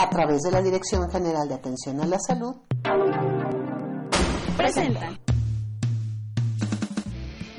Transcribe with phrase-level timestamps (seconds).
[0.00, 2.54] A través de la Dirección General de Atención a la Salud,
[4.56, 5.18] presentan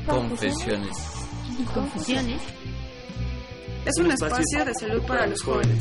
[0.07, 0.97] Confesiones.
[1.71, 2.41] Confusiones.
[3.85, 5.79] Es un espacio de salud para los jóvenes.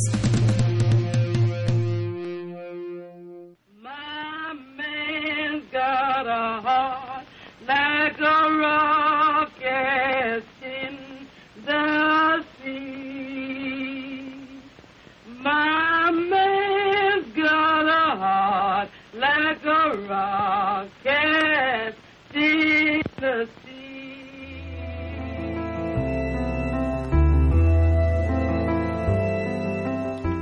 [3.83, 7.27] My man's got a heart
[7.66, 8.90] like a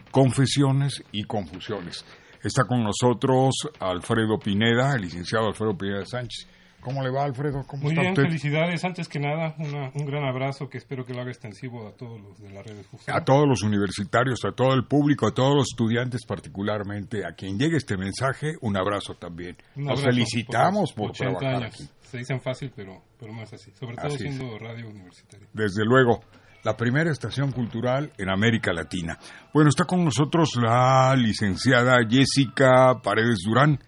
[0.10, 2.04] Confesiones y Confusiones.
[2.42, 6.48] Está con nosotros Alfredo Pineda, el licenciado Alfredo Pineda Sánchez.
[6.82, 7.64] ¿Cómo le va, Alfredo?
[7.68, 8.24] ¿Cómo Muy está bien, usted?
[8.24, 8.84] felicidades.
[8.86, 12.22] Antes que nada, una- un gran abrazo que espero que lo haga extensivo a todos
[12.22, 13.16] los de la red de difusión.
[13.16, 17.58] A todos los universitarios, a todo el público, a todos los estudiantes particularmente, a quien
[17.60, 19.58] llegue este mensaje, un abrazo también.
[19.76, 21.76] Un felicitamos por 80 trabajar años.
[21.76, 21.90] aquí.
[22.02, 23.72] Se dicen fácil, pero, pero más así.
[23.80, 24.36] Sobre todo Así es.
[24.36, 25.48] siendo radio universitaria.
[25.54, 26.22] Desde luego,
[26.64, 29.18] la primera estación cultural en América Latina.
[29.54, 33.80] Bueno, está con nosotros la licenciada Jessica Paredes Durán,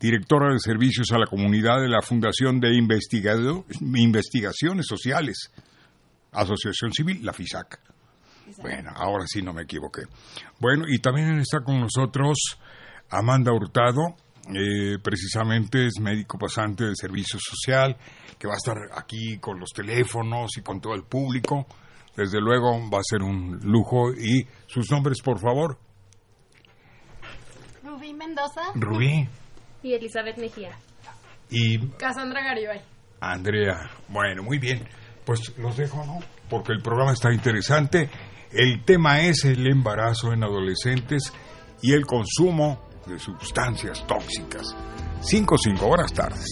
[0.00, 5.50] directora de Servicios a la Comunidad de la Fundación de Investigado- Investigaciones Sociales,
[6.32, 7.80] Asociación Civil, la FISAC.
[8.60, 10.02] Bueno, ahora sí no me equivoqué.
[10.60, 12.36] Bueno, y también está con nosotros
[13.10, 14.14] Amanda Hurtado,
[14.54, 17.96] eh, precisamente es médico pasante de servicio social,
[18.38, 21.66] que va a estar aquí con los teléfonos y con todo el público.
[22.16, 24.12] Desde luego va a ser un lujo.
[24.12, 25.78] Y sus nombres, por favor.
[27.82, 29.28] Rubí Mendoza Rubí
[29.86, 30.70] y Elizabeth Mejía.
[31.48, 32.80] y Cassandra Garibay.
[33.20, 33.88] Andrea.
[34.08, 34.86] Bueno, muy bien.
[35.24, 36.18] Pues los dejo, ¿no?
[36.50, 38.10] Porque el programa está interesante.
[38.52, 41.32] El tema es el embarazo en adolescentes
[41.82, 44.74] y el consumo de sustancias tóxicas.
[45.20, 46.46] 5 5 horas tardes.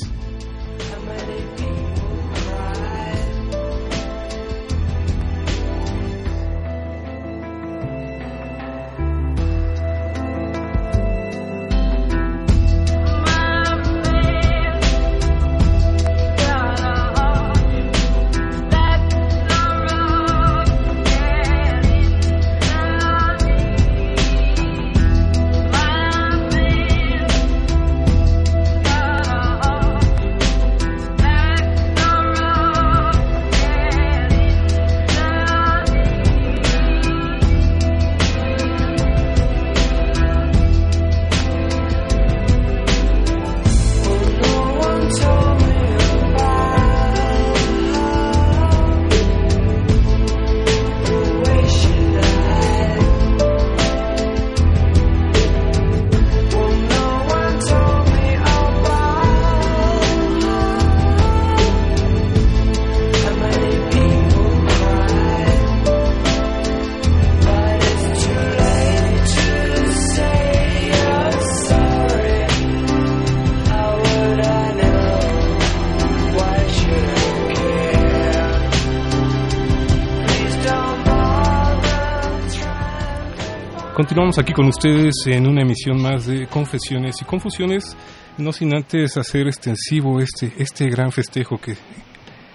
[84.14, 87.96] Continuamos aquí con ustedes en una emisión más de Confesiones y Confusiones,
[88.38, 91.74] no sin antes hacer extensivo este, este gran festejo que,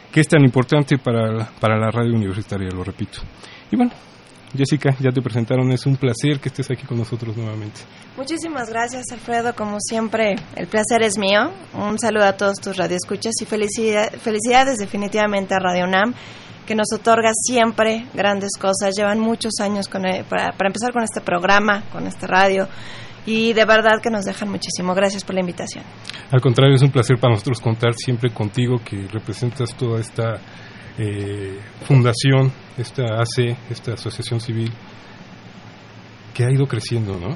[0.09, 3.19] que es tan importante para, la- para la radio universitaria, lo repito.
[3.71, 3.91] Y bueno,
[4.55, 7.81] Jessica, ya te presentaron, es un placer que estés aquí con nosotros nuevamente.
[8.15, 9.53] Muchísimas gracias, Alfredo.
[9.53, 11.51] Como siempre, el placer es mío.
[11.73, 16.13] Un saludo a todos tus radioescuchas y felicidad- felicidades definitivamente a Radio UNAM,
[16.69, 18.93] que nos otorga siempre grandes cosas.
[18.95, 22.67] Llevan muchos años con, eh, para, para empezar con este programa, con este radio
[23.25, 24.93] y de verdad que nos dejan muchísimo.
[24.93, 25.83] Gracias por la invitación.
[26.29, 30.35] Al contrario, es un placer para nosotros contar siempre contigo que representas toda esta
[30.99, 34.71] eh, fundación, esta AC, esta asociación civil
[36.35, 37.35] que ha ido creciendo, ¿no?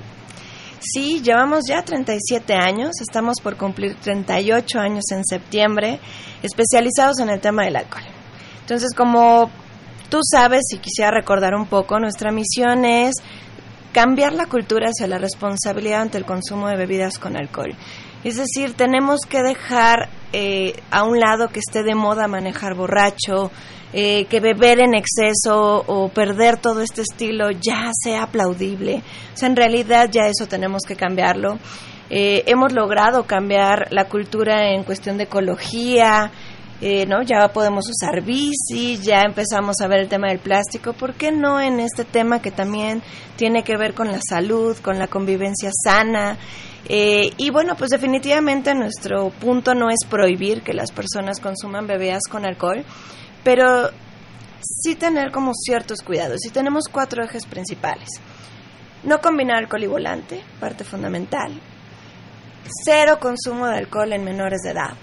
[0.80, 6.00] Sí, llevamos ya 37 años, estamos por cumplir 38 años en septiembre,
[6.44, 8.13] especializados en el tema del alcohol.
[8.64, 9.52] Entonces, como
[10.10, 13.16] tú sabes, y quisiera recordar un poco, nuestra misión es
[13.92, 17.76] cambiar la cultura hacia la responsabilidad ante el consumo de bebidas con alcohol.
[18.24, 23.52] Es decir, tenemos que dejar eh, a un lado que esté de moda manejar borracho,
[23.92, 29.04] eh, que beber en exceso o perder todo este estilo ya sea aplaudible.
[29.34, 31.60] O sea, en realidad ya eso tenemos que cambiarlo.
[32.10, 36.32] Eh, hemos logrado cambiar la cultura en cuestión de ecología,
[36.82, 37.22] eh, ¿no?
[37.22, 40.94] Ya podemos usar bici, ya empezamos a ver el tema del plástico.
[40.94, 43.02] ¿Por qué no en este tema que también
[43.38, 46.38] tiene que ver con la salud, con la convivencia sana?
[46.90, 52.24] Eh, y bueno, pues definitivamente nuestro punto no es prohibir que las personas consuman bebidas
[52.30, 52.84] con alcohol,
[53.44, 53.90] pero
[54.62, 56.46] sí tener como ciertos cuidados.
[56.46, 58.10] Y tenemos cuatro ejes principales.
[59.04, 61.54] No combinar alcohol y volante, parte fundamental.
[62.84, 64.94] Cero consumo de alcohol en menores de edad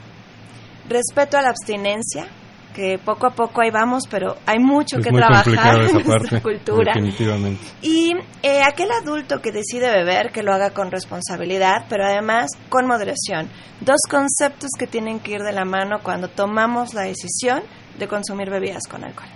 [0.90, 2.26] respeto a la abstinencia,
[2.74, 6.92] que poco a poco ahí vamos, pero hay mucho que trabajar en nuestra cultura.
[6.94, 7.64] Definitivamente.
[7.82, 12.86] Y eh, aquel adulto que decide beber, que lo haga con responsabilidad, pero además con
[12.86, 13.48] moderación.
[13.80, 17.62] Dos conceptos que tienen que ir de la mano cuando tomamos la decisión
[17.98, 19.28] de consumir bebidas con alcohol.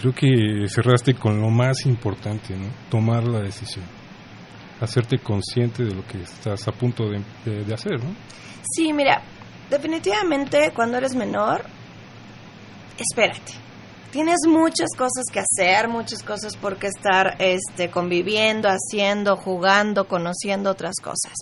[0.00, 2.68] Creo que cerraste con lo más importante, ¿no?
[2.88, 3.84] Tomar la decisión.
[4.80, 8.14] Hacerte consciente de lo que estás a punto de, de, de hacer, ¿no?
[8.62, 9.22] Sí, mira,
[9.70, 11.64] definitivamente cuando eres menor,
[12.98, 13.52] espérate.
[14.10, 20.70] Tienes muchas cosas que hacer, muchas cosas por qué estar este, conviviendo, haciendo, jugando, conociendo
[20.70, 21.34] otras cosas.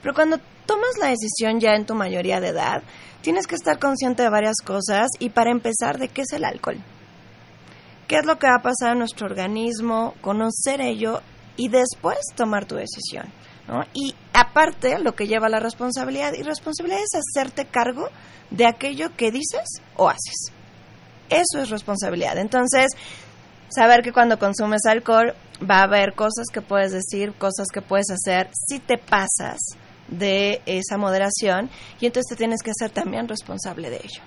[0.00, 2.82] Pero cuando tomas la decisión ya en tu mayoría de edad,
[3.20, 6.78] tienes que estar consciente de varias cosas y para empezar, ¿de qué es el alcohol?
[8.08, 10.14] ¿Qué es lo que va a pasar en nuestro organismo?
[10.20, 11.20] Conocer ello
[11.56, 13.26] y después tomar tu decisión.
[13.94, 18.08] Y aparte, lo que lleva la responsabilidad, y responsabilidad es hacerte cargo
[18.50, 20.52] de aquello que dices o haces.
[21.28, 22.38] Eso es responsabilidad.
[22.38, 22.92] Entonces,
[23.68, 25.34] saber que cuando consumes alcohol
[25.68, 29.58] va a haber cosas que puedes decir, cosas que puedes hacer, si te pasas
[30.08, 31.68] de esa moderación,
[32.00, 34.22] y entonces te tienes que hacer también responsable de ello.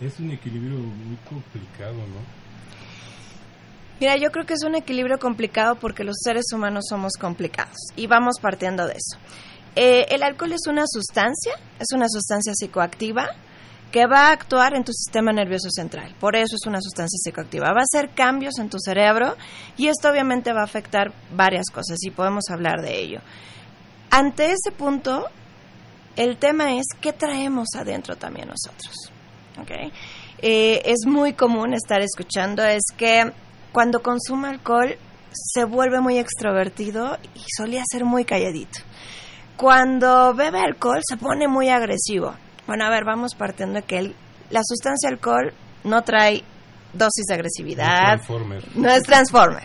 [0.00, 2.45] Es un equilibrio muy complicado, ¿no?
[4.00, 8.06] Mira, yo creo que es un equilibrio complicado porque los seres humanos somos complicados y
[8.06, 9.18] vamos partiendo de eso.
[9.74, 13.28] Eh, el alcohol es una sustancia, es una sustancia psicoactiva
[13.90, 16.14] que va a actuar en tu sistema nervioso central.
[16.20, 17.72] Por eso es una sustancia psicoactiva.
[17.72, 19.36] Va a hacer cambios en tu cerebro
[19.76, 23.20] y esto obviamente va a afectar varias cosas y podemos hablar de ello.
[24.10, 25.26] Ante ese punto,
[26.16, 29.12] el tema es qué traemos adentro también nosotros.
[29.60, 29.92] ¿okay?
[30.38, 33.32] Eh, es muy común estar escuchando, es que
[33.76, 34.96] cuando consume alcohol
[35.30, 38.78] se vuelve muy extrovertido y solía ser muy calladito.
[39.58, 42.34] Cuando bebe alcohol se pone muy agresivo.
[42.66, 44.14] Bueno, a ver, vamos partiendo de que
[44.48, 45.52] la sustancia alcohol
[45.84, 46.42] no trae
[46.94, 48.18] dosis de agresividad.
[48.76, 49.64] No es transformer.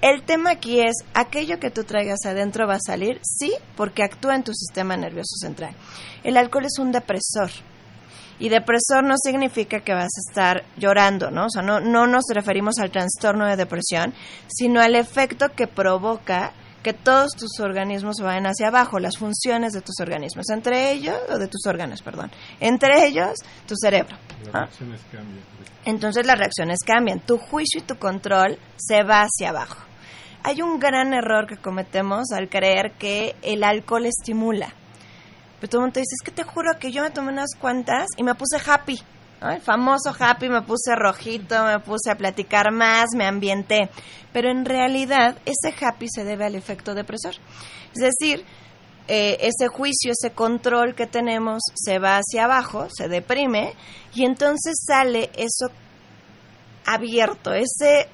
[0.00, 4.34] El tema aquí es, aquello que tú traigas adentro va a salir, sí, porque actúa
[4.34, 5.76] en tu sistema nervioso central.
[6.24, 7.52] El alcohol es un depresor.
[8.38, 11.46] Y depresor no significa que vas a estar llorando, ¿no?
[11.46, 14.14] O sea, no, no nos referimos al trastorno de depresión,
[14.46, 16.52] sino al efecto que provoca
[16.82, 21.38] que todos tus organismos vayan hacia abajo, las funciones de tus organismos, entre ellos, o
[21.38, 22.30] de tus órganos, perdón,
[22.60, 24.16] entre ellos tu cerebro.
[24.44, 25.44] Las reacciones cambian.
[25.84, 29.78] Entonces las reacciones cambian, tu juicio y tu control se va hacia abajo.
[30.44, 34.72] Hay un gran error que cometemos al creer que el alcohol estimula.
[35.60, 37.54] Pero todo el mundo te dice, es que te juro que yo me tomé unas
[37.58, 38.98] cuantas y me puse happy.
[39.40, 43.88] El famoso happy, me puse rojito, me puse a platicar más, me ambienté.
[44.32, 47.34] Pero en realidad ese happy se debe al efecto depresor.
[47.94, 48.44] Es decir,
[49.06, 53.74] eh, ese juicio, ese control que tenemos se va hacia abajo, se deprime
[54.14, 55.70] y entonces sale eso
[56.84, 58.08] abierto, ese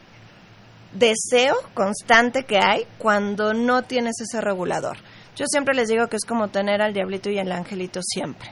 [0.92, 4.98] deseo constante que hay cuando no tienes ese regulador.
[5.37, 8.50] Yo siempre les digo que es como tener al diablito y el angelito siempre.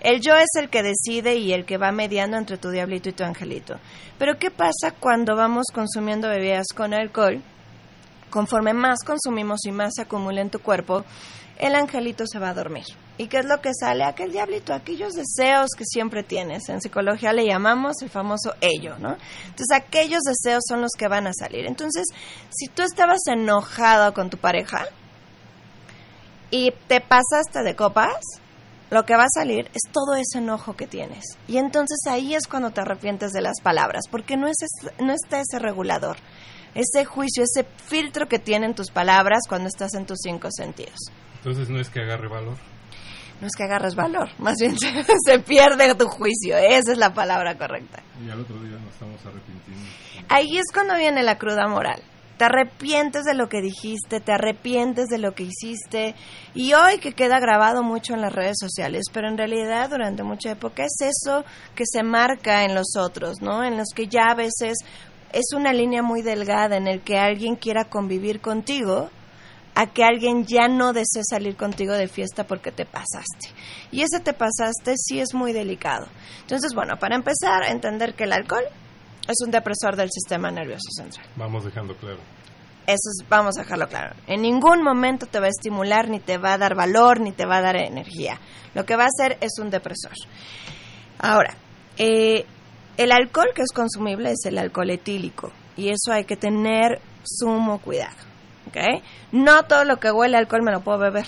[0.00, 3.12] El yo es el que decide y el que va mediando entre tu diablito y
[3.12, 3.76] tu angelito.
[4.18, 7.42] Pero ¿qué pasa cuando vamos consumiendo bebidas con alcohol?
[8.30, 11.04] conforme más consumimos y más se acumula en tu cuerpo,
[11.58, 12.84] el angelito se va a dormir.
[13.18, 14.04] ¿Y qué es lo que sale?
[14.04, 16.70] Aquel diablito, aquellos deseos que siempre tienes.
[16.70, 19.10] En psicología le llamamos el famoso ello, ¿no?
[19.44, 21.66] Entonces, aquellos deseos son los que van a salir.
[21.66, 22.06] Entonces,
[22.48, 24.86] si tú estabas enojado con tu pareja
[26.50, 28.40] y te pasaste de copas,
[28.90, 31.24] lo que va a salir es todo ese enojo que tienes.
[31.46, 34.56] Y entonces ahí es cuando te arrepientes de las palabras, porque no, es,
[34.98, 36.16] no está ese regulador,
[36.74, 40.98] ese juicio, ese filtro que tienen tus palabras cuando estás en tus cinco sentidos.
[41.36, 42.56] Entonces no es que agarre valor.
[43.40, 44.88] No es que agarres valor, más bien se,
[45.24, 48.02] se pierde tu juicio, esa es la palabra correcta.
[48.22, 49.82] Y al otro día nos estamos arrepintiendo.
[50.28, 52.02] Ahí es cuando viene la cruda moral.
[52.40, 56.14] Te arrepientes de lo que dijiste, te arrepientes de lo que hiciste
[56.54, 60.52] y hoy que queda grabado mucho en las redes sociales, pero en realidad durante mucha
[60.52, 61.44] época es eso
[61.74, 63.62] que se marca en los otros, ¿no?
[63.62, 64.78] En los que ya a veces
[65.34, 69.10] es una línea muy delgada en el que alguien quiera convivir contigo
[69.74, 73.50] a que alguien ya no desee salir contigo de fiesta porque te pasaste.
[73.92, 76.06] Y ese te pasaste sí es muy delicado.
[76.40, 78.64] Entonces, bueno, para empezar, entender que el alcohol
[79.30, 81.26] es un depresor del sistema nervioso central.
[81.36, 82.18] Vamos dejando claro.
[82.86, 84.16] Eso es, vamos a dejarlo claro.
[84.26, 87.46] En ningún momento te va a estimular, ni te va a dar valor, ni te
[87.46, 88.40] va a dar energía.
[88.74, 90.12] Lo que va a hacer es un depresor.
[91.18, 91.54] Ahora,
[91.98, 92.44] eh,
[92.96, 95.52] el alcohol que es consumible es el alcohol etílico.
[95.76, 98.16] Y eso hay que tener sumo cuidado.
[98.68, 99.02] ¿okay?
[99.32, 101.26] No todo lo que huele a alcohol me lo puedo beber.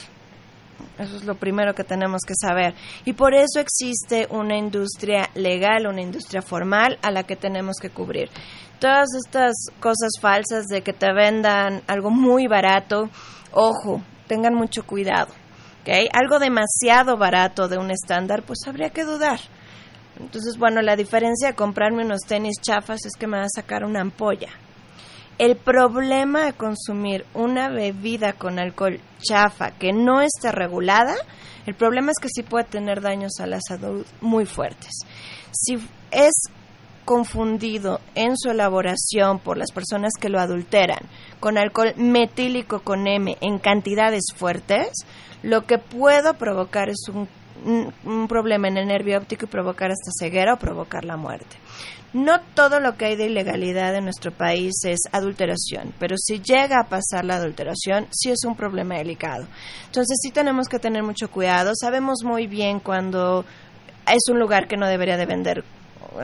[0.98, 2.74] Eso es lo primero que tenemos que saber.
[3.04, 7.90] Y por eso existe una industria legal, una industria formal a la que tenemos que
[7.90, 8.30] cubrir.
[8.78, 13.08] Todas estas cosas falsas de que te vendan algo muy barato,
[13.52, 15.32] ojo, tengan mucho cuidado.
[15.82, 16.08] ¿okay?
[16.12, 19.40] Algo demasiado barato de un estándar, pues habría que dudar.
[20.18, 23.84] Entonces, bueno, la diferencia de comprarme unos tenis chafas es que me va a sacar
[23.84, 24.48] una ampolla.
[25.42, 31.16] El problema de consumir una bebida con alcohol chafa que no esté regulada,
[31.66, 34.92] el problema es que sí puede tener daños a la salud muy fuertes.
[35.50, 36.44] Si es
[37.04, 41.00] confundido en su elaboración por las personas que lo adulteran
[41.40, 44.92] con alcohol metílico con M en cantidades fuertes,
[45.42, 47.26] lo que puedo provocar es un,
[47.64, 51.56] un problema en el nervio óptico y provocar hasta ceguera o provocar la muerte.
[52.12, 56.80] No todo lo que hay de ilegalidad en nuestro país es adulteración, pero si llega
[56.80, 59.46] a pasar la adulteración, sí es un problema delicado.
[59.86, 61.72] Entonces sí tenemos que tener mucho cuidado.
[61.74, 63.46] Sabemos muy bien cuando
[64.06, 65.64] es un lugar que no debería de vender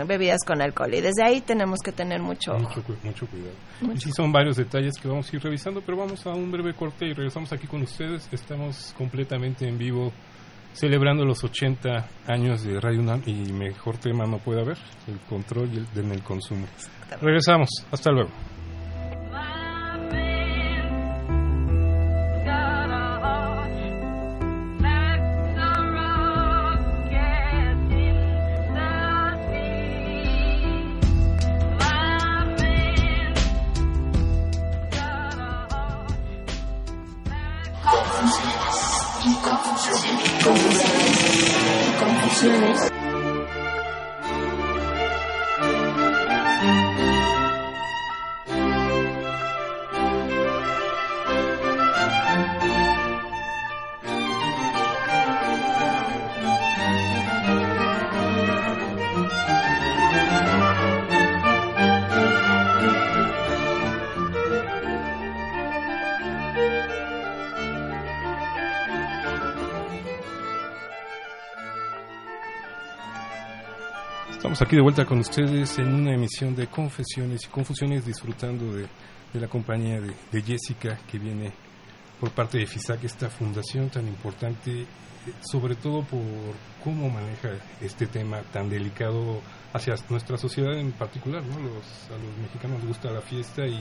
[0.07, 3.55] bebidas con alcohol y desde ahí tenemos que tener mucho mucho, mucho cuidado.
[3.81, 3.95] Mucho.
[3.95, 6.75] Y sí son varios detalles que vamos a ir revisando, pero vamos a un breve
[6.75, 8.29] corte y regresamos aquí con ustedes.
[8.31, 10.13] Estamos completamente en vivo
[10.73, 15.69] celebrando los 80 años de Radio UNAM y mejor tema no puede haber, el control
[15.73, 16.67] y el, en el consumo.
[17.21, 18.31] Regresamos, hasta luego.
[74.61, 78.89] Aquí de vuelta con ustedes en una emisión de Confesiones y Confusiones, disfrutando de,
[79.35, 81.53] la compañía de, de, Jessica que viene
[82.19, 84.85] por parte de FISAC, esta fundación tan importante,
[85.41, 86.21] sobre todo por
[86.83, 87.51] cómo maneja
[87.81, 89.41] este tema tan delicado
[89.73, 91.41] hacia nuestra sociedad en particular.
[91.45, 91.61] ¿no?
[91.61, 93.81] Los, a los mexicanos les gusta la fiesta y,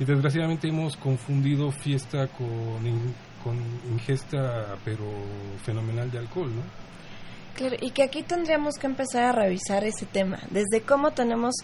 [0.00, 2.82] y desgraciadamente hemos confundido fiesta con,
[3.44, 3.58] con
[3.92, 5.04] ingesta, pero
[5.62, 6.62] fenomenal de alcohol, ¿no?
[7.54, 11.54] Claro, y que aquí tendríamos que empezar a revisar ese tema, desde cómo tenemos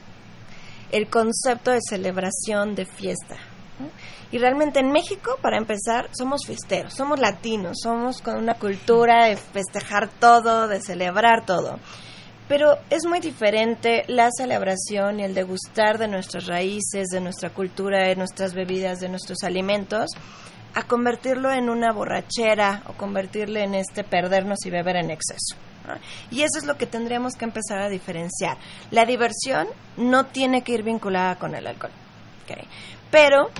[0.93, 3.37] el concepto de celebración de fiesta.
[4.31, 9.37] Y realmente en México, para empezar, somos fiesteros, somos latinos, somos con una cultura de
[9.37, 11.79] festejar todo, de celebrar todo.
[12.49, 18.07] Pero es muy diferente la celebración y el degustar de nuestras raíces, de nuestra cultura,
[18.09, 20.11] de nuestras bebidas, de nuestros alimentos,
[20.75, 25.57] a convertirlo en una borrachera o convertirle en este perdernos y beber en exceso.
[26.31, 28.57] Y eso es lo que tendríamos que empezar a diferenciar.
[28.91, 31.93] La diversión no tiene que ir vinculada con el alcohol.
[32.45, 32.67] ¿okay?
[33.11, 33.51] Pero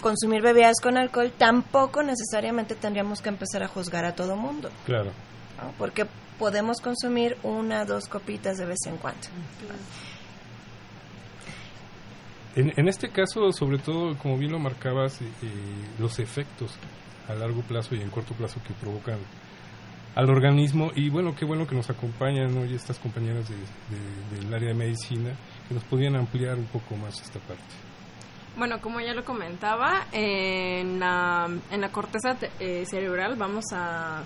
[0.00, 4.70] consumir bebidas con alcohol, tampoco necesariamente tendríamos que empezar a juzgar a todo mundo.
[4.84, 5.12] Claro.
[5.60, 5.72] ¿no?
[5.78, 6.06] Porque
[6.38, 9.26] podemos consumir una, dos copitas de vez en cuando.
[12.54, 15.26] En, en este caso, sobre todo, como bien lo marcabas, eh,
[15.98, 16.72] los efectos
[17.28, 19.18] a largo plazo y en corto plazo que provocan
[20.16, 20.90] al organismo.
[20.96, 24.74] Y bueno, qué bueno que nos acompañan hoy estas compañeras de- de- del área de
[24.74, 25.30] medicina
[25.68, 27.62] que nos podían ampliar un poco más esta parte.
[28.56, 34.22] Bueno, como ya lo comentaba, en la, en la corteza te- eh, cerebral vamos a,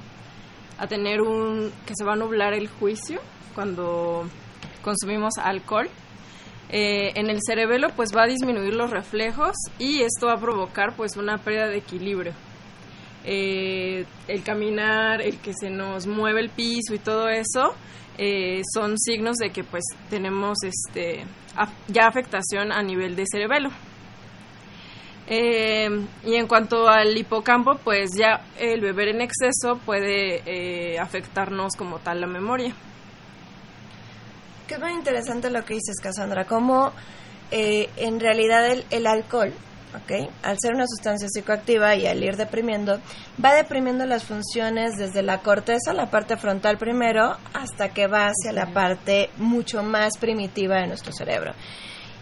[0.78, 1.70] a tener un...
[1.85, 3.20] que se va a nublar el juicio
[3.54, 4.25] cuando
[4.82, 5.88] consumimos alcohol.
[6.73, 10.94] Eh, en el cerebelo pues va a disminuir los reflejos y esto va a provocar
[10.97, 12.32] pues una pérdida de equilibrio.
[13.25, 17.75] Eh, el caminar, el que se nos mueve el piso y todo eso
[18.23, 21.25] eh, son signos de que pues tenemos este
[21.89, 23.71] ya afectación a nivel de cerebelo.
[25.27, 25.89] Eh,
[26.27, 31.99] y en cuanto al hipocampo, pues ya el beber en exceso puede eh, afectarnos como
[32.00, 32.75] tal la memoria.
[34.69, 36.93] Es muy interesante lo que dices, Cassandra, cómo
[37.50, 39.53] en realidad el, el alcohol,
[39.94, 40.30] ¿ok?
[40.42, 42.99] al ser una sustancia psicoactiva y al ir deprimiendo,
[43.42, 48.52] va deprimiendo las funciones desde la corteza, la parte frontal primero, hasta que va hacia
[48.52, 51.52] la parte mucho más primitiva de nuestro cerebro.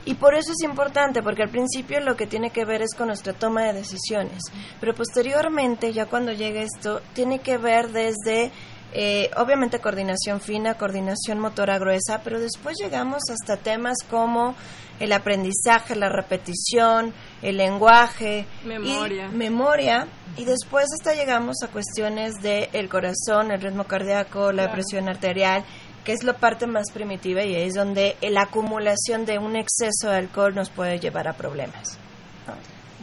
[0.05, 3.09] Y por eso es importante, porque al principio lo que tiene que ver es con
[3.09, 4.41] nuestra toma de decisiones,
[4.81, 8.51] pero posteriormente, ya cuando llega esto, tiene que ver desde,
[8.93, 14.55] eh, obviamente, coordinación fina, coordinación motora gruesa, pero después llegamos hasta temas como
[14.99, 19.27] el aprendizaje, la repetición, el lenguaje, Memoria.
[19.31, 24.65] y, memoria, y después hasta llegamos a cuestiones del el corazón, el ritmo cardíaco, la
[24.65, 24.73] Claro.
[24.73, 25.65] presión arterial,
[26.05, 30.17] que es la parte más primitiva y es donde la acumulación de un exceso de
[30.17, 31.99] alcohol nos puede llevar a problemas.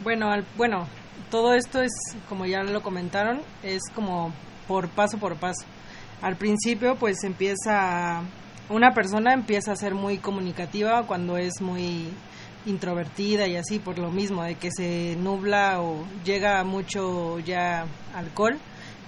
[0.02, 0.86] Bueno, al- bueno,
[1.30, 1.92] todo esto es,
[2.28, 4.32] como ya lo comentaron, es como
[4.68, 5.64] por paso por paso.
[6.22, 8.22] Al principio, pues empieza,
[8.70, 12.08] una persona empieza a ser muy comunicativa cuando es muy
[12.64, 18.58] introvertida y así, por lo mismo, de que se nubla o llega mucho ya alcohol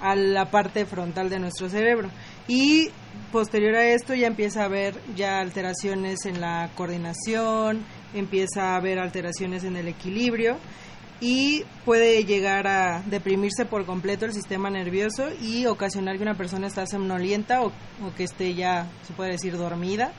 [0.00, 2.10] a la parte frontal de nuestro cerebro.
[2.46, 2.90] Y
[3.32, 8.98] posterior a esto ya empieza a haber ya alteraciones en la coordinación, empieza a haber
[8.98, 10.56] alteraciones en el equilibrio
[11.20, 16.68] y puede llegar a deprimirse por completo el sistema nervioso y ocasionar que una persona
[16.68, 20.12] esté somnolienta o, o que esté ya, se puede decir, dormida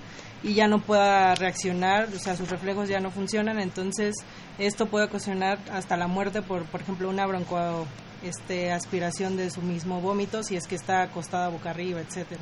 [0.43, 4.15] y ya no pueda reaccionar, o sea, sus reflejos ya no funcionan, entonces
[4.57, 7.85] esto puede ocasionar hasta la muerte por, por ejemplo, una bronco
[8.23, 12.41] este aspiración de su mismo vómito si es que está acostada boca arriba, etcétera.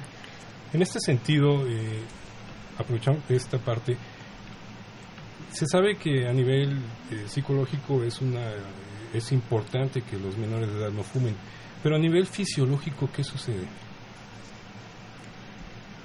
[0.73, 2.01] En este sentido, eh,
[2.77, 3.97] aprovechando esta parte,
[5.51, 6.77] se sabe que a nivel
[7.11, 8.51] eh, psicológico es una
[9.13, 11.35] es importante que los menores de edad no fumen,
[11.81, 13.65] pero a nivel fisiológico, ¿qué sucede?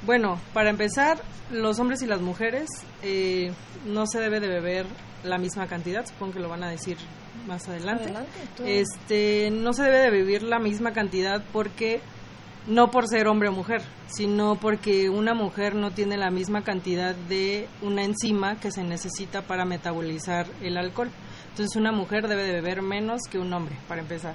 [0.06, 2.68] Bueno, para empezar, los hombres y las mujeres
[3.02, 3.52] eh,
[3.86, 4.86] no se debe de beber
[5.24, 6.96] la misma cantidad, supongo que lo van a decir
[7.46, 8.04] más adelante.
[8.04, 8.80] Adelante.
[8.80, 12.00] Este, no se debe de beber la misma cantidad porque
[12.66, 17.14] no por ser hombre o mujer, sino porque una mujer no tiene la misma cantidad
[17.14, 21.10] de una enzima que se necesita para metabolizar el alcohol.
[21.50, 24.34] Entonces una mujer debe de beber menos que un hombre, para empezar.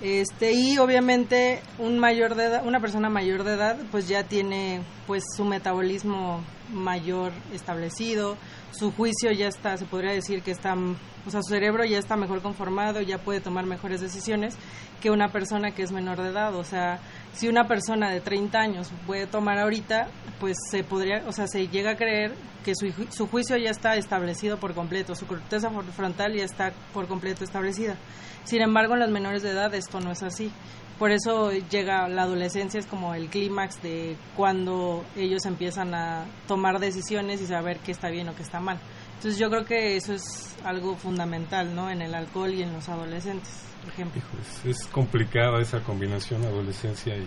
[0.00, 4.82] Este, y obviamente un mayor de edad, una persona mayor de edad pues ya tiene
[5.08, 6.40] pues su metabolismo
[6.72, 8.36] mayor establecido,
[8.70, 12.14] su juicio ya está, se podría decir que está, o sea, su cerebro ya está
[12.16, 14.54] mejor conformado, ya puede tomar mejores decisiones
[15.00, 17.00] que una persona que es menor de edad, o sea,
[17.32, 20.08] si una persona de 30 años puede tomar ahorita,
[20.40, 23.96] pues se podría, o sea, se llega a creer que su, su juicio ya está
[23.96, 27.96] establecido por completo, su corteza frontal ya está por completo establecida.
[28.44, 30.50] Sin embargo, en los menores de edad esto no es así.
[30.98, 36.80] Por eso llega la adolescencia, es como el clímax de cuando ellos empiezan a tomar
[36.80, 38.80] decisiones y saber qué está bien o qué está mal.
[39.18, 41.90] Entonces yo creo que eso es algo fundamental, ¿no?
[41.90, 43.50] En el alcohol y en los adolescentes,
[43.82, 44.22] por ejemplo.
[44.40, 47.26] Es, es complicada esa combinación adolescencia y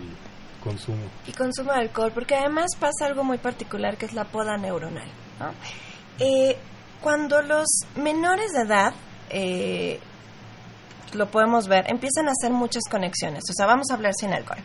[0.64, 1.02] consumo.
[1.26, 5.06] y consumo de alcohol, porque además pasa algo muy particular que es la poda neuronal.
[5.38, 5.52] ¿no?
[6.18, 6.56] Eh,
[7.02, 8.94] cuando los menores de edad,
[9.28, 10.00] eh,
[11.12, 13.42] lo podemos ver, empiezan a hacer muchas conexiones.
[13.50, 14.60] O sea, vamos a hablar sin alcohol.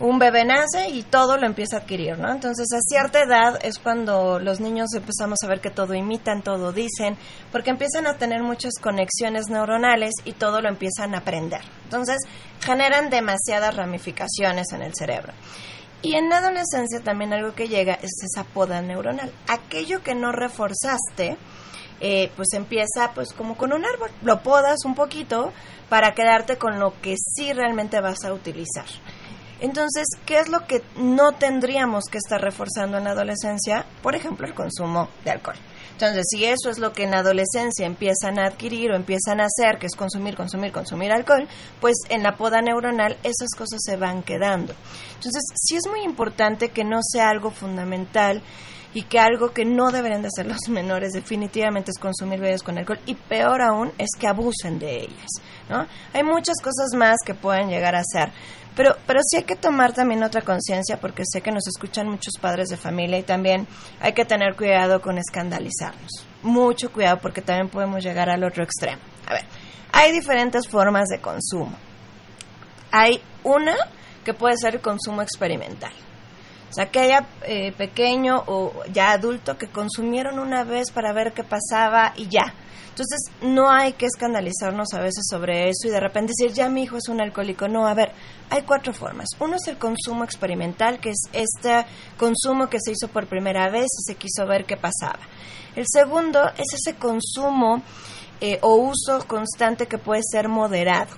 [0.00, 2.30] Un bebé nace y todo lo empieza a adquirir, ¿no?
[2.32, 6.72] Entonces, a cierta edad es cuando los niños empezamos a ver que todo imitan, todo
[6.72, 7.16] dicen,
[7.52, 11.60] porque empiezan a tener muchas conexiones neuronales y todo lo empiezan a aprender.
[11.84, 12.18] Entonces,
[12.60, 15.32] generan demasiadas ramificaciones en el cerebro.
[16.02, 19.32] Y en la adolescencia también algo que llega es esa poda neuronal.
[19.48, 21.38] Aquello que no reforzaste
[22.00, 25.52] eh, pues empieza pues como con un árbol, lo podas un poquito
[25.88, 28.84] para quedarte con lo que sí realmente vas a utilizar.
[29.64, 33.86] Entonces, ¿qué es lo que no tendríamos que estar reforzando en la adolescencia?
[34.02, 35.56] Por ejemplo, el consumo de alcohol.
[35.92, 39.78] Entonces, si eso es lo que en adolescencia empiezan a adquirir o empiezan a hacer,
[39.78, 41.48] que es consumir, consumir, consumir alcohol,
[41.80, 44.74] pues en la poda neuronal esas cosas se van quedando.
[45.14, 48.42] Entonces, sí es muy importante que no sea algo fundamental
[48.94, 52.78] y que algo que no deberían de hacer los menores definitivamente es consumir bebidas con
[52.78, 55.30] alcohol y peor aún es que abusen de ellas,
[55.68, 55.86] ¿no?
[56.12, 58.32] Hay muchas cosas más que pueden llegar a ser,
[58.76, 62.34] pero, pero sí hay que tomar también otra conciencia porque sé que nos escuchan muchos
[62.40, 63.66] padres de familia y también
[64.00, 66.26] hay que tener cuidado con escandalizarnos.
[66.42, 69.00] Mucho cuidado porque también podemos llegar al otro extremo.
[69.26, 69.44] A ver,
[69.92, 71.76] hay diferentes formas de consumo.
[72.90, 73.76] Hay una
[74.24, 75.92] que puede ser el consumo experimental.
[76.70, 81.32] O sea, que haya eh, pequeño o ya adulto que consumieron una vez para ver
[81.32, 82.52] qué pasaba y ya.
[82.94, 86.84] Entonces, no hay que escandalizarnos a veces sobre eso y de repente decir, ya mi
[86.84, 87.66] hijo es un alcohólico.
[87.66, 88.12] No, a ver,
[88.50, 89.30] hay cuatro formas.
[89.40, 91.84] Uno es el consumo experimental, que es este
[92.16, 95.18] consumo que se hizo por primera vez y se quiso ver qué pasaba.
[95.74, 97.82] El segundo es ese consumo
[98.40, 101.16] eh, o uso constante que puede ser moderado.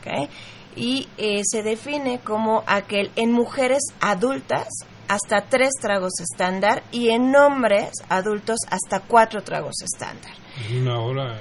[0.00, 0.28] ¿ok?
[0.74, 4.66] Y eh, se define como aquel en mujeres adultas
[5.06, 10.41] hasta tres tragos estándar y en hombres adultos hasta cuatro tragos estándar.
[10.70, 11.38] Una hora.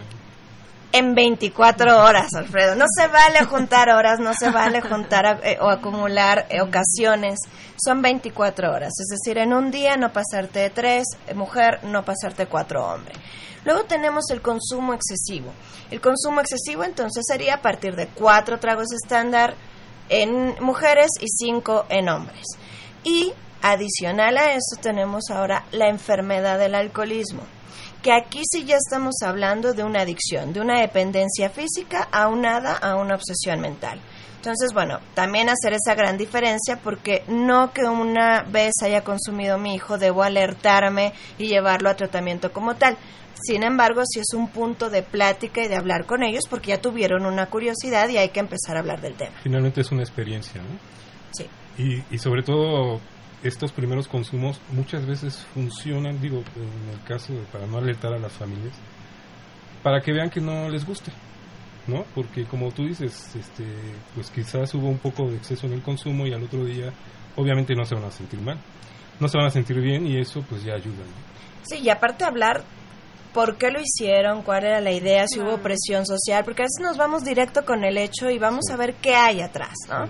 [0.93, 2.76] En 24 horas, Alfredo.
[2.76, 7.39] No se vale juntar horas, no se vale juntar eh, o acumular ocasiones.
[7.78, 8.91] Son 24 horas.
[9.00, 13.13] Es decir, en un día no pasarte tres, eh, mujer, no pasarte cuatro, hombre.
[13.63, 15.52] Luego tenemos el consumo excesivo.
[15.91, 19.56] El consumo excesivo entonces sería a partir de cuatro tragos estándar
[20.10, 22.45] en mujeres y cinco en hombres.
[23.04, 27.43] Y adicional a eso tenemos ahora la enfermedad del alcoholismo
[28.01, 32.95] que aquí sí ya estamos hablando de una adicción, de una dependencia física aunada a
[32.95, 33.99] una obsesión mental.
[34.37, 39.75] Entonces, bueno, también hacer esa gran diferencia porque no que una vez haya consumido mi
[39.75, 42.97] hijo debo alertarme y llevarlo a tratamiento como tal.
[43.43, 46.81] Sin embargo, sí es un punto de plática y de hablar con ellos porque ya
[46.81, 49.33] tuvieron una curiosidad y hay que empezar a hablar del tema.
[49.43, 50.79] Finalmente es una experiencia, ¿no?
[51.31, 51.45] Sí.
[51.77, 52.99] Y, y sobre todo
[53.43, 58.19] estos primeros consumos muchas veces funcionan, digo, en el caso de, para no alertar a
[58.19, 58.73] las familias,
[59.84, 61.12] para que vean que no les guste,
[61.88, 62.06] ¿no?
[62.13, 63.65] Porque como tú dices, este,
[64.13, 66.93] pues quizás hubo un poco de exceso en el consumo y al otro día,
[67.36, 68.60] obviamente no se van a sentir mal,
[69.19, 70.97] no se van a sentir bien y eso pues ya ayuda.
[70.97, 71.32] ¿no?
[71.63, 72.63] Sí, y aparte hablar
[73.34, 76.82] por qué lo hicieron, cuál era la idea, si hubo presión social, porque a veces
[76.82, 80.06] nos vamos directo con el hecho y vamos a ver qué hay atrás, ¿no?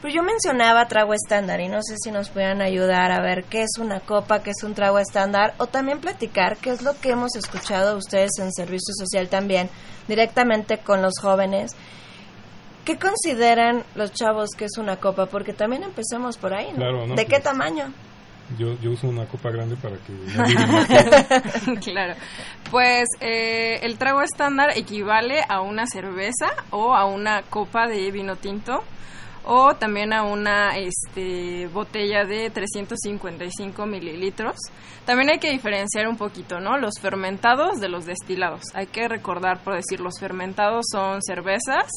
[0.00, 3.62] Pero yo mencionaba trago estándar y no sé si nos puedan ayudar a ver qué
[3.62, 7.10] es una copa, qué es un trago estándar o también platicar qué es lo que
[7.10, 9.68] hemos escuchado ustedes en servicio social también,
[10.08, 11.72] directamente con los jóvenes.
[12.86, 15.26] ¿Qué consideran los chavos que es una copa?
[15.26, 16.76] Porque también empecemos por ahí, ¿no?
[16.78, 17.14] Claro, ¿no?
[17.14, 17.92] ¿De qué Pues- tamaño?
[18.58, 21.74] Yo, yo uso una copa grande para que...
[21.80, 22.14] claro.
[22.70, 28.34] Pues eh, el trago estándar equivale a una cerveza o a una copa de vino
[28.36, 28.82] tinto
[29.44, 34.56] o también a una este, botella de 355 mililitros.
[35.06, 36.78] También hay que diferenciar un poquito, ¿no?
[36.78, 38.62] Los fermentados de los destilados.
[38.74, 41.88] Hay que recordar, por decir, los fermentados son cervezas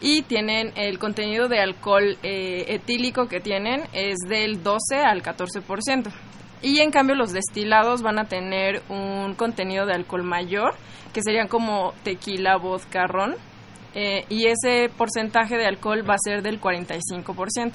[0.00, 6.12] y tienen el contenido de alcohol eh, etílico que tienen es del 12 al 14%.
[6.62, 10.74] Y en cambio los destilados van a tener un contenido de alcohol mayor,
[11.12, 13.34] que serían como tequila, vodka, ron,
[13.94, 17.72] eh, y ese porcentaje de alcohol va a ser del 45%.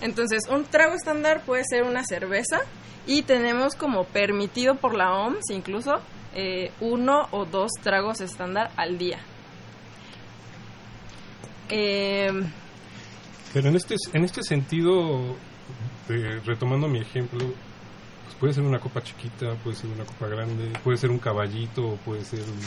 [0.00, 2.60] Entonces, un trago estándar puede ser una cerveza
[3.06, 6.00] y tenemos como permitido por la OMS incluso
[6.34, 9.18] eh, uno o dos tragos estándar al día.
[11.68, 12.30] Eh,
[13.52, 15.34] Pero en este, en este sentido,
[16.08, 20.72] eh, retomando mi ejemplo, pues puede ser una copa chiquita, puede ser una copa grande,
[20.84, 22.60] puede ser un caballito puede ser un,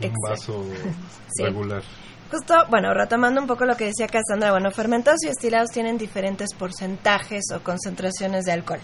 [0.00, 0.64] un vaso
[1.36, 1.44] Sí.
[1.44, 1.82] regular.
[2.30, 6.54] Justo, bueno, retomando un poco lo que decía Cassandra, bueno, fermentados y destilados tienen diferentes
[6.54, 8.80] porcentajes o concentraciones de alcohol.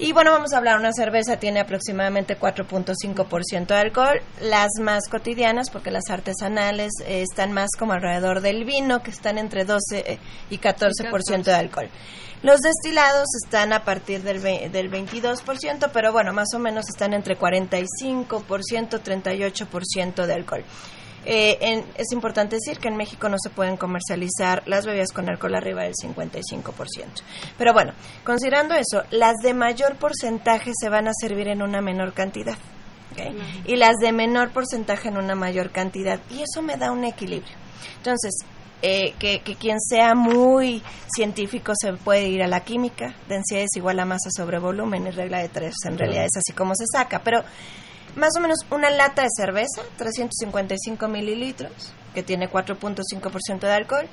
[0.00, 5.70] Y bueno, vamos a hablar, una cerveza tiene aproximadamente 4.5% de alcohol, las más cotidianas,
[5.70, 10.58] porque las artesanales eh, están más como alrededor del vino, que están entre 12 y
[10.58, 11.88] 14% de alcohol.
[12.42, 17.12] Los destilados están a partir del, ve- del 22%, pero bueno, más o menos están
[17.12, 18.28] entre 45%,
[19.02, 20.64] 38% de alcohol.
[21.24, 25.28] Eh, en- es importante decir que en México no se pueden comercializar las bebidas con
[25.28, 27.22] alcohol arriba del 55%.
[27.58, 27.92] Pero bueno,
[28.24, 32.56] considerando eso, las de mayor porcentaje se van a servir en una menor cantidad.
[33.66, 36.20] Y las de menor porcentaje en una mayor cantidad.
[36.30, 37.56] Y eso me da un equilibrio.
[37.96, 38.32] Entonces,
[38.80, 40.82] eh, que, que quien sea muy
[41.14, 45.10] científico se puede ir a la química, densidad es igual a masa sobre volumen y
[45.10, 47.42] regla de tres, en realidad es así como se saca, pero
[48.18, 54.06] más o menos una lata de cerveza, 355 mililitros, que tiene 4.5% de alcohol,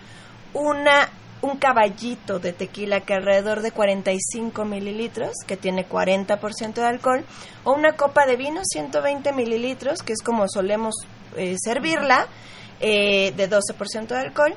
[0.53, 1.09] una
[1.41, 7.23] un caballito de tequila que alrededor de 45 mililitros, que tiene 40% de alcohol,
[7.63, 10.95] o una copa de vino, 120 mililitros, que es como solemos
[11.35, 12.27] eh, servirla,
[12.79, 14.55] eh, de 12% de alcohol,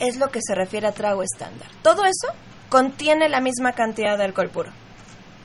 [0.00, 1.68] es lo que se refiere a trago estándar.
[1.82, 2.28] Todo eso
[2.68, 4.72] contiene la misma cantidad de alcohol puro.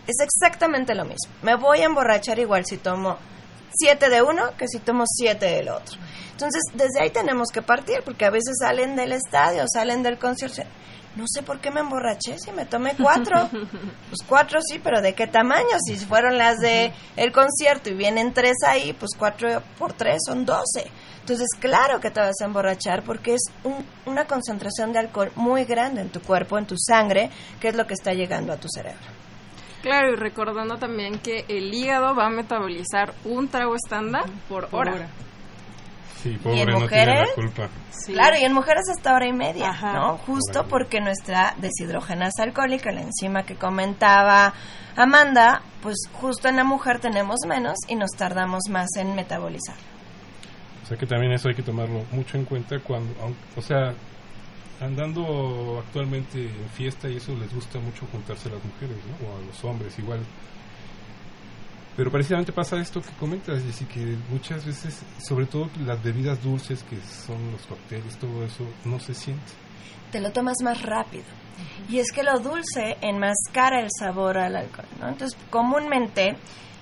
[0.08, 1.32] Es exactamente lo mismo.
[1.44, 3.18] Me voy a emborrachar igual si tomo
[3.76, 5.98] 7 de uno que si tomo 7 del otro.
[6.32, 10.64] Entonces, desde ahí tenemos que partir, porque a veces salen del estadio, salen del concierto.
[11.16, 13.50] No sé por qué me emborraché si me tomé cuatro.
[14.10, 15.78] Pues cuatro sí, pero ¿de qué tamaño?
[15.86, 20.44] Si fueron las de el concierto y vienen tres ahí, pues cuatro por tres son
[20.46, 20.90] doce.
[21.20, 25.66] Entonces, claro que te vas a emborrachar porque es un- una concentración de alcohol muy
[25.66, 27.30] grande en tu cuerpo, en tu sangre,
[27.62, 29.00] que es lo que está llegando a tu cerebro.
[29.84, 34.88] Claro, y recordando también que el hígado va a metabolizar un trago estándar por, Por
[34.88, 34.96] hora.
[34.96, 35.08] hora.
[36.24, 37.30] Sí, ¿Y pobre, en no tiene la mujeres?
[37.36, 37.70] culpa.
[38.08, 39.94] Claro, y en mujeres hasta hora y media, Ajá.
[39.94, 40.18] ¿no?
[40.20, 44.54] Justo porque nuestra deshidrogenasa alcohólica, la enzima que comentaba
[44.96, 49.76] Amanda, pues justo en la mujer tenemos menos y nos tardamos más en metabolizar.
[50.82, 53.94] O sea que también eso hay que tomarlo mucho en cuenta cuando, aun- o sea,
[54.84, 58.98] andando actualmente en fiesta y eso les gusta mucho juntarse a las mujeres.
[59.26, 60.20] O a los hombres igual.
[61.96, 66.84] Pero precisamente pasa esto que comentas, Jessy, que muchas veces, sobre todo las bebidas dulces
[66.84, 69.52] que son los cócteles, todo eso, no se siente.
[70.12, 71.26] Te lo tomas más rápido.
[71.90, 75.10] Y es que lo dulce enmascara el sabor al alcohol, ¿no?
[75.10, 76.36] Entonces, comúnmente,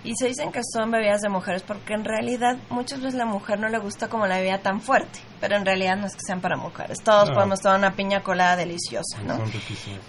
[0.04, 3.60] y se dicen que son bebidas de mujeres porque en realidad muchas veces la mujer
[3.60, 6.42] no le gusta como la bebida tan fuerte, pero en realidad no es que sean
[6.42, 6.98] para mujeres.
[7.04, 7.36] Todos No.
[7.36, 9.38] podemos tomar una piña colada deliciosa, ¿no?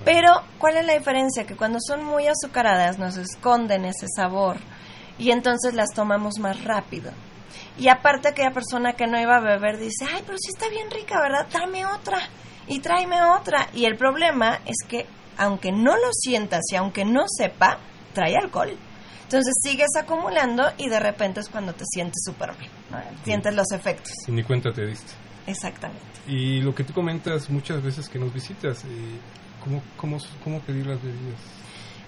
[0.04, 1.44] Pero, ¿cuál es la diferencia?
[1.46, 4.56] Que cuando son muy azucaradas nos esconden ese sabor
[5.18, 7.12] y entonces las tomamos más rápido.
[7.78, 10.90] Y aparte aquella persona que no iba a beber dice, ay, pero sí está bien
[10.90, 11.46] rica, ¿verdad?
[11.52, 12.18] Dame otra
[12.66, 13.68] y tráeme otra.
[13.74, 15.06] Y el problema es que
[15.38, 17.78] aunque no lo sientas y aunque no sepa,
[18.14, 18.76] trae alcohol.
[19.24, 22.98] Entonces sigues acumulando y de repente es cuando te sientes súper bien, ¿no?
[23.24, 24.12] sientes los efectos.
[24.28, 25.12] Y ni cuenta te diste.
[25.46, 26.02] Exactamente.
[26.26, 28.88] Y lo que tú comentas muchas veces que nos visitas, eh,
[29.62, 31.40] ¿cómo, cómo, ¿cómo pedir las bebidas?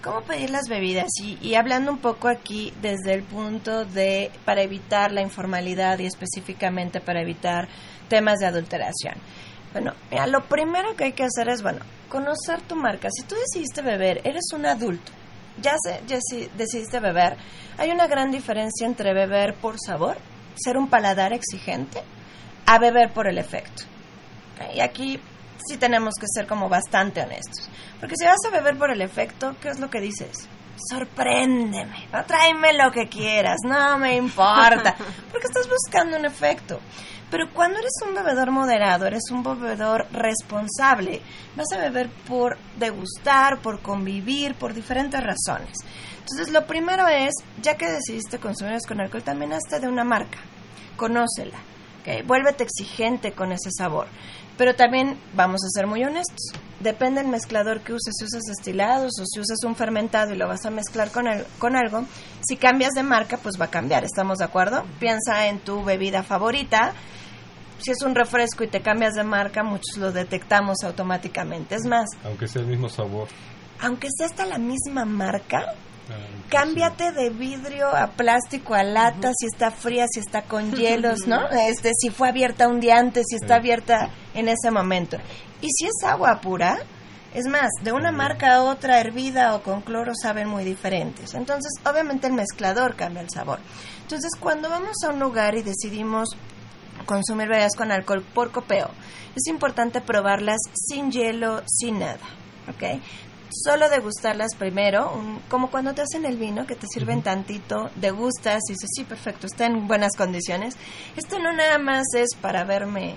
[0.03, 1.07] ¿Cómo pedir las bebidas?
[1.19, 6.05] Y, y hablando un poco aquí desde el punto de para evitar la informalidad y
[6.05, 7.67] específicamente para evitar
[8.07, 9.15] temas de adulteración.
[9.73, 13.09] Bueno, mira, lo primero que hay que hacer es, bueno, conocer tu marca.
[13.11, 15.11] Si tú decidiste beber, eres un adulto,
[15.61, 17.37] ya, sé, ya si decidiste beber,
[17.77, 20.17] hay una gran diferencia entre beber por sabor,
[20.55, 22.01] ser un paladar exigente,
[22.65, 23.83] a beber por el efecto.
[24.73, 25.19] Y aquí
[25.67, 27.69] sí tenemos que ser como bastante honestos.
[27.99, 30.47] Porque si vas a beber por el efecto, ¿qué es lo que dices?
[30.89, 32.25] Sorpréndeme, ¿no?
[32.25, 34.95] tráeme lo que quieras, no me importa,
[35.31, 36.79] porque estás buscando un efecto.
[37.37, 41.19] Pero cuando eres un bebedor moderado, eres un bebedor responsable,
[41.57, 45.75] vas a beber por degustar, por convivir, por diferentes razones.
[46.21, 50.37] Entonces, lo primero es, ya que decidiste consumir con alcohol, también hazte de una marca,
[50.95, 51.57] conócela,
[51.99, 52.25] ¿ok?
[52.25, 54.07] vuélvete exigente con ese sabor.
[54.57, 56.53] Pero también vamos a ser muy honestos.
[56.79, 58.13] Depende del mezclador que uses.
[58.17, 61.45] Si usas destilados o si usas un fermentado y lo vas a mezclar con, el-
[61.59, 62.05] con algo,
[62.47, 64.05] si cambias de marca, pues va a cambiar.
[64.05, 64.85] ¿Estamos de acuerdo?
[65.01, 66.93] Piensa en tu bebida favorita.
[67.79, 71.75] Si es un refresco y te cambias de marca, muchos lo detectamos automáticamente.
[71.75, 73.27] Es más, Aunque sea el mismo sabor.
[73.81, 75.73] aunque sea hasta la misma marca,
[76.09, 76.13] ah,
[76.49, 81.47] cámbiate de vidrio a plástico a lata si está fría, si está con hielos, ¿no?
[81.49, 83.59] Este, si fue abierta un día antes, si está Sí.
[83.59, 85.17] abierta en ese momento.
[85.61, 86.77] Y si es agua pura,
[87.33, 91.33] es más, de una marca a otra, hervida o con cloro, saben muy diferentes.
[91.33, 93.59] Entonces, obviamente el mezclador cambia el sabor.
[94.03, 96.29] Entonces, cuando vamos a un lugar y decidimos
[97.05, 98.89] consumir bebidas con alcohol por copeo,
[99.35, 102.19] es importante probarlas sin hielo, sin nada,
[102.69, 102.99] ¿ok?
[103.51, 108.61] Solo degustarlas primero, un- como cuando te hacen el vino, que te sirven tantito, degustas
[108.67, 110.75] y dices, sí, perfecto, está en buenas condiciones.
[111.15, 113.15] Esto no nada más es para verme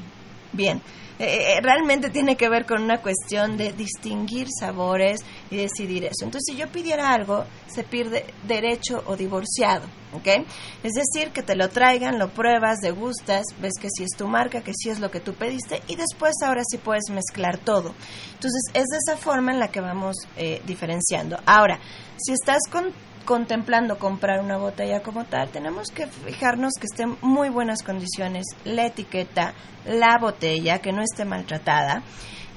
[0.53, 0.83] bien.
[1.19, 6.25] Eh, eh, realmente tiene que ver con una cuestión de distinguir sabores y decidir eso.
[6.25, 10.47] Entonces, si yo pidiera algo, se pierde derecho o divorciado, ¿ok?
[10.85, 14.63] Es decir, que te lo traigan, lo pruebas, degustas, ves que sí es tu marca,
[14.63, 17.95] que sí es lo que tú pediste y después ahora sí puedes mezclar todo.
[18.35, 21.37] Entonces, es de esa forma en la que vamos eh, diferenciando.
[21.47, 21.81] Ahora,
[22.17, 22.93] si estás con
[23.29, 28.47] contemplando comprar una botella como tal, tenemos que fijarnos que esté en muy buenas condiciones
[28.65, 29.53] la etiqueta,
[29.85, 32.03] la botella, que no esté maltratada.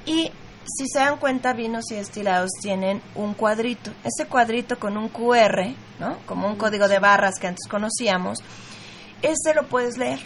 [0.05, 0.31] Y
[0.63, 3.91] si se dan cuenta, vinos y destilados tienen un cuadrito.
[4.05, 6.19] Ese cuadrito con un QR, ¿no?
[6.25, 8.38] Como un código de barras que antes conocíamos,
[9.21, 10.21] ese lo puedes leer.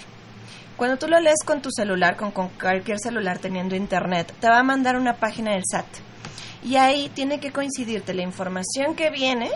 [0.78, 4.60] Cuando tú lo lees con tu celular, con, con cualquier celular teniendo internet, te va
[4.60, 5.88] a mandar una página del SAT.
[6.64, 9.50] Y ahí tiene que coincidirte la información que viene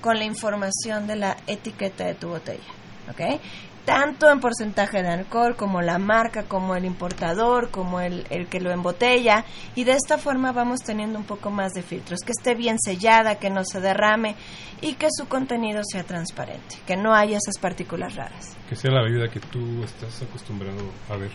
[0.00, 2.72] con la información de la etiqueta de tu botella.
[3.10, 3.40] ¿Ok?
[3.84, 8.60] Tanto en porcentaje de alcohol, como la marca, como el importador, como el, el que
[8.60, 9.44] lo embotella.
[9.74, 12.20] Y de esta forma vamos teniendo un poco más de filtros.
[12.20, 14.36] Que esté bien sellada, que no se derrame
[14.80, 16.76] y que su contenido sea transparente.
[16.86, 18.56] Que no haya esas partículas raras.
[18.68, 21.30] Que sea la bebida que tú estás acostumbrado a ver.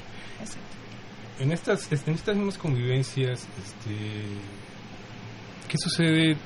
[1.40, 3.96] En estas, en estas mismas convivencias, este,
[5.68, 6.38] ¿qué sucede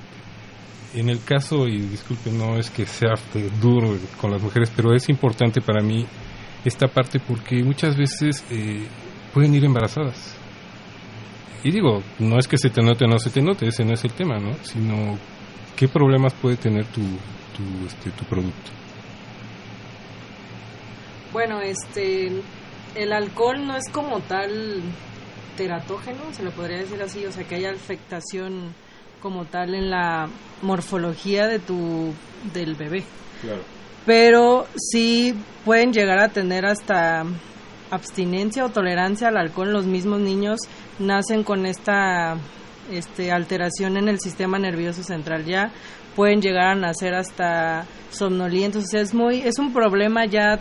[0.93, 3.13] en el caso, y disculpe, no es que sea
[3.62, 6.06] duro con las mujeres, pero es importante para mí
[6.65, 8.88] esta parte porque muchas veces eh,
[9.34, 10.36] pueden ir embarazadas.
[11.63, 13.93] Y digo, no es que se te note o no se te note, ese no
[13.93, 14.54] es el tema, ¿no?
[14.63, 15.17] Sino
[15.75, 18.71] qué problemas puede tener tu, tu, este, tu producto.
[21.34, 22.32] Bueno, este,
[22.95, 24.82] el alcohol no es como tal
[25.58, 28.73] teratógeno, se lo podría decir así, o sea, que haya afectación
[29.21, 30.27] como tal en la
[30.62, 32.13] morfología de tu
[32.53, 33.03] del bebé.
[33.41, 33.62] Claro.
[34.05, 37.23] Pero sí pueden llegar a tener hasta
[37.91, 39.71] abstinencia o tolerancia al alcohol.
[39.71, 40.60] Los mismos niños
[40.99, 42.38] nacen con esta
[42.91, 45.71] este, alteración en el sistema nervioso central ya
[46.15, 48.86] pueden llegar a nacer hasta somnolientos.
[48.86, 50.60] O sea, es muy es un problema ya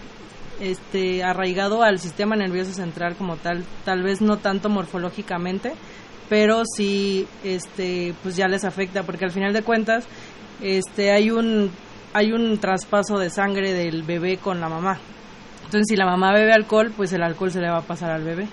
[0.61, 5.73] este arraigado al sistema nervioso central como tal, tal vez no tanto morfológicamente,
[6.29, 10.07] pero sí este pues ya les afecta porque al final de cuentas
[10.61, 11.71] este hay un
[12.13, 14.99] hay un traspaso de sangre del bebé con la mamá.
[15.65, 18.25] Entonces, si la mamá bebe alcohol, pues el alcohol se le va a pasar al
[18.25, 18.49] bebé.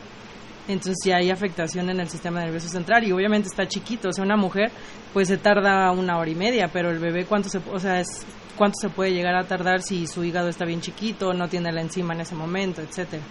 [0.67, 4.25] Entonces, ya hay afectación en el sistema nervioso central y obviamente está chiquito, o sea,
[4.25, 4.71] una mujer
[5.13, 8.25] pues se tarda una hora y media, pero el bebé cuánto se, o sea, es
[8.57, 11.81] cuánto se puede llegar a tardar si su hígado está bien chiquito, no tiene la
[11.81, 13.23] enzima en ese momento, etcétera.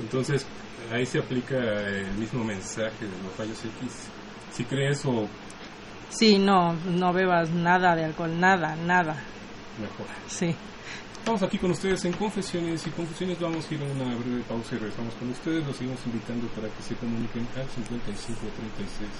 [0.00, 0.46] Entonces,
[0.92, 4.08] ahí se aplica el mismo mensaje de los rayos X.
[4.52, 5.28] Si crees o
[6.08, 9.16] Sí, no, no bebas nada de alcohol, nada, nada.
[9.80, 10.06] mejor.
[10.28, 10.54] Sí.
[11.18, 13.40] Estamos aquí con ustedes en Confesiones y Confusiones.
[13.40, 15.66] Vamos a ir a una breve pausa y regresamos con ustedes.
[15.66, 19.10] Los seguimos invitando para que se comuniquen al 55 36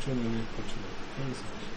[0.00, 1.73] 8989.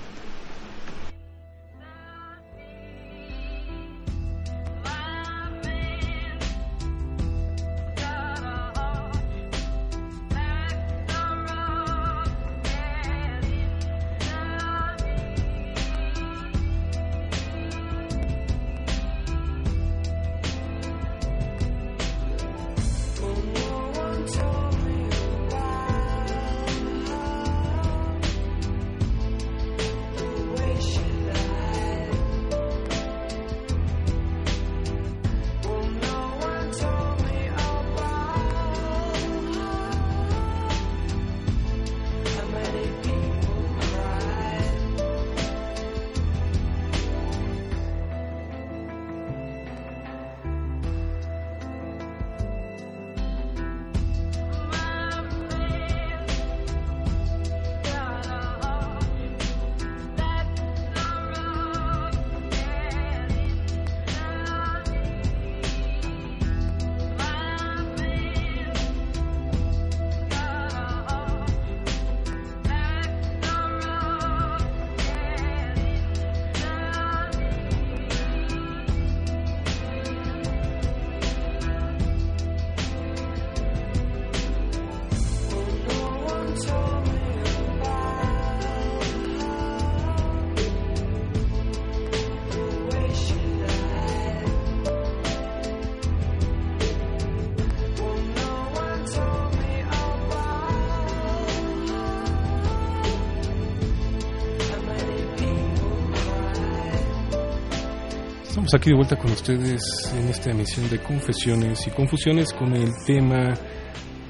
[108.67, 109.81] Estamos aquí de vuelta con ustedes
[110.13, 113.53] en esta emisión de Confesiones y Confusiones con el tema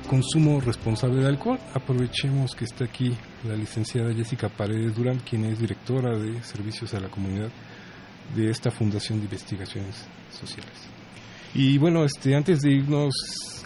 [0.08, 1.58] consumo responsable de alcohol.
[1.74, 3.18] Aprovechemos que está aquí
[3.48, 7.50] la licenciada Jessica Paredes Durán, quien es directora de Servicios a la Comunidad
[8.36, 10.88] de esta Fundación de Investigaciones Sociales.
[11.56, 13.16] Y bueno, este, antes de irnos,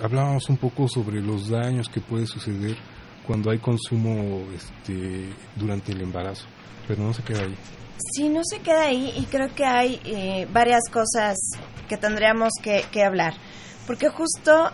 [0.01, 2.77] hablábamos un poco sobre los daños que puede suceder
[3.27, 6.45] cuando hay consumo este, durante el embarazo,
[6.87, 7.57] pero no se queda ahí.
[8.13, 11.37] Sí, no se queda ahí y creo que hay eh, varias cosas
[11.87, 13.33] que tendríamos que, que hablar.
[13.85, 14.71] Porque justo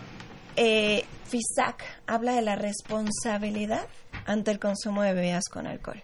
[0.56, 3.86] eh, FISAC habla de la responsabilidad
[4.26, 6.02] ante el consumo de bebidas con alcohol.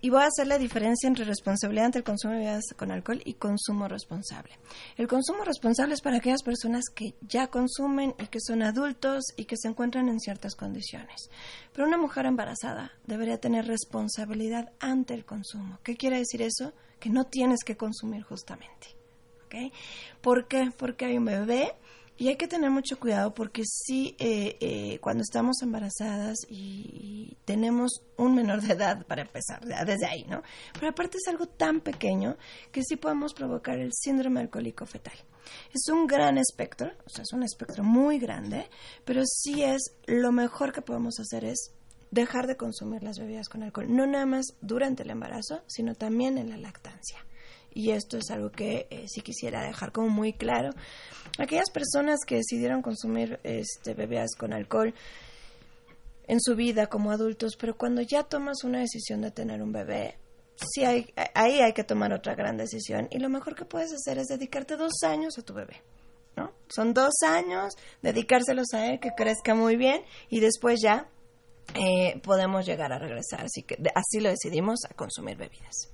[0.00, 3.22] Y voy a hacer la diferencia entre responsabilidad ante el consumo de bebidas con alcohol
[3.24, 4.58] y consumo responsable.
[4.98, 9.46] El consumo responsable es para aquellas personas que ya consumen y que son adultos y
[9.46, 11.30] que se encuentran en ciertas condiciones.
[11.74, 15.78] Pero una mujer embarazada debería tener responsabilidad ante el consumo.
[15.82, 16.72] ¿Qué quiere decir eso?
[17.00, 18.94] Que no tienes que consumir justamente.
[20.20, 20.70] ¿Por qué?
[20.76, 21.74] Porque hay un bebé
[22.16, 28.02] y hay que tener mucho cuidado porque sí, eh, eh, cuando estamos embarazadas y, tenemos
[28.16, 30.42] un menor de edad para empezar, desde ahí, ¿no?
[30.72, 32.38] Pero aparte es algo tan pequeño
[32.72, 35.12] que sí podemos provocar el síndrome alcohólico fetal.
[35.72, 38.68] Es un gran espectro, o sea, es un espectro muy grande,
[39.04, 41.72] pero sí es lo mejor que podemos hacer es
[42.10, 46.38] dejar de consumir las bebidas con alcohol, no nada más durante el embarazo, sino también
[46.38, 47.18] en la lactancia
[47.74, 50.70] y esto es algo que eh, sí quisiera dejar como muy claro.
[51.38, 54.94] Aquellas personas que decidieron consumir este, bebidas con alcohol
[56.26, 60.16] en su vida como adultos, pero cuando ya tomas una decisión de tener un bebé,
[60.56, 64.18] sí hay, ahí hay que tomar otra gran decisión y lo mejor que puedes hacer
[64.18, 65.82] es dedicarte dos años a tu bebé.
[66.36, 66.50] ¿no?
[66.68, 71.08] Son dos años, dedicárselos a él, que crezca muy bien y después ya
[71.74, 73.44] eh, podemos llegar a regresar.
[73.44, 75.90] Así que así lo decidimos a consumir bebidas.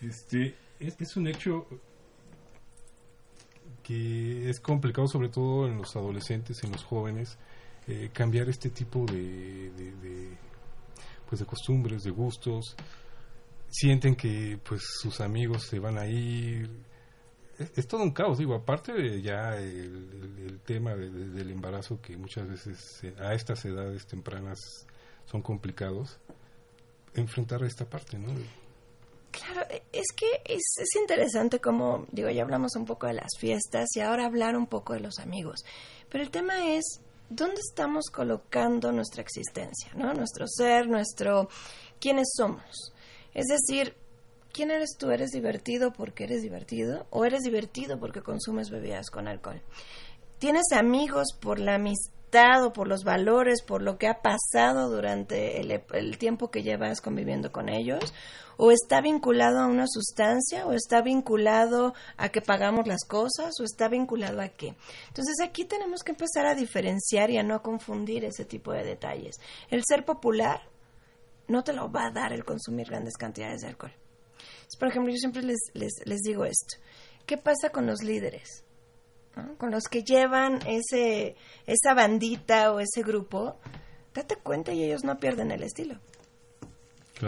[0.00, 1.66] Este, es, un hecho
[3.82, 7.38] que es complicado, sobre todo en los adolescentes, en los jóvenes,
[7.86, 9.70] eh, cambiar este tipo de,
[11.28, 12.76] pues de costumbres, de gustos.
[13.76, 16.70] Sienten que pues sus amigos se van a ir.
[17.74, 23.02] Es, todo un caos, digo, aparte de ya el, tema del embarazo que muchas veces
[23.18, 24.60] a estas edades tempranas
[25.24, 26.20] son complicados,
[27.14, 28.32] enfrentar esta parte, ¿no?
[29.32, 30.62] Claro, e, es que es,
[31.00, 34.92] interesante como, digo, ya hablamos un poco de las fiestas y ahora hablar un poco
[34.92, 35.64] de los amigos.
[36.08, 40.14] Pero el tema es, ¿dónde estamos colocando nuestra existencia, ¿no?
[40.14, 41.48] Nuestro ser, nuestro...
[41.98, 42.93] ¿Quiénes somos?
[43.34, 43.94] Es decir,
[44.52, 45.10] ¿quién eres tú?
[45.10, 47.06] ¿Eres divertido porque eres divertido?
[47.10, 49.60] ¿O eres divertido porque consumes bebidas con alcohol?
[50.38, 52.14] ¿Tienes amigos por la amistad?
[52.74, 57.68] por los valores, por lo que ha pasado durante el, tiempo que llevas conviviendo con
[57.68, 58.12] ellos,
[58.56, 63.64] o está vinculado a una sustancia, o está vinculado a que pagamos las cosas, o
[63.64, 64.74] está vinculado a qué.
[65.08, 69.36] Entonces aquí tenemos que empezar a diferenciar y a no confundir ese tipo de detalles.
[69.70, 70.60] El ser popular
[71.48, 73.92] no te lo va a dar el consumir grandes cantidades de alcohol.
[74.78, 76.76] Por ejemplo, yo siempre les, les, les digo esto.
[77.26, 78.64] ¿Qué pasa con los líderes?
[79.58, 81.36] con los que llevan ese,
[81.66, 83.58] esa bandita o ese grupo,
[84.14, 85.98] date cuenta y ellos no pierden el estilo.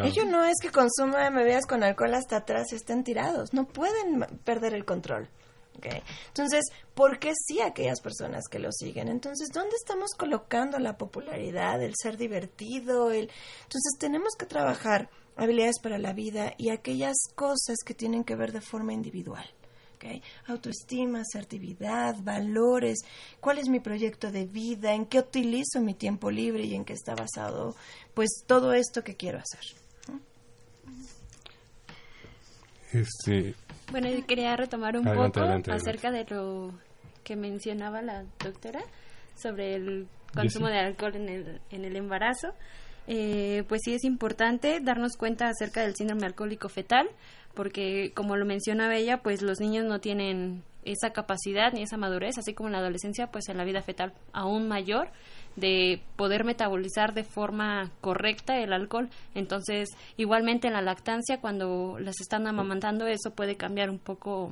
[0.02, 4.26] Ellos no es que consuman bebidas con alcohol hasta atrás y estén tirados, no pueden
[4.44, 5.28] perder el control.
[6.28, 6.64] Entonces,
[6.94, 9.08] ¿por qué sí aquellas personas que lo siguen?
[9.08, 13.10] Entonces, ¿dónde estamos colocando la popularidad, el ser divertido?
[13.10, 13.30] El...
[13.62, 18.52] Entonces, tenemos que trabajar habilidades para la vida y aquellas cosas que tienen que ver
[18.52, 19.46] de forma individual.
[20.46, 22.98] Autoestima, asertividad, valores,
[23.40, 26.92] cuál es mi proyecto de vida, en qué utilizo mi tiempo libre y en qué
[26.92, 27.74] está basado,
[28.14, 29.60] pues todo esto que quiero hacer.
[32.92, 33.54] Este,
[33.90, 36.72] bueno, yo quería retomar un poco acerca de lo
[37.24, 38.80] que mencionaba la doctora
[39.36, 42.48] sobre el consumo de alcohol en el, en el embarazo.
[43.08, 47.08] Eh, pues sí es importante darnos cuenta acerca del síndrome alcohólico fetal,
[47.54, 52.38] porque como lo menciona Bella, pues los niños no tienen esa capacidad ni esa madurez,
[52.38, 55.08] así como en la adolescencia, pues en la vida fetal aún mayor,
[55.56, 59.08] de poder metabolizar de forma correcta el alcohol.
[59.34, 64.50] Entonces, igualmente en la lactancia, cuando las están amamantando, eso puede cambiar un poco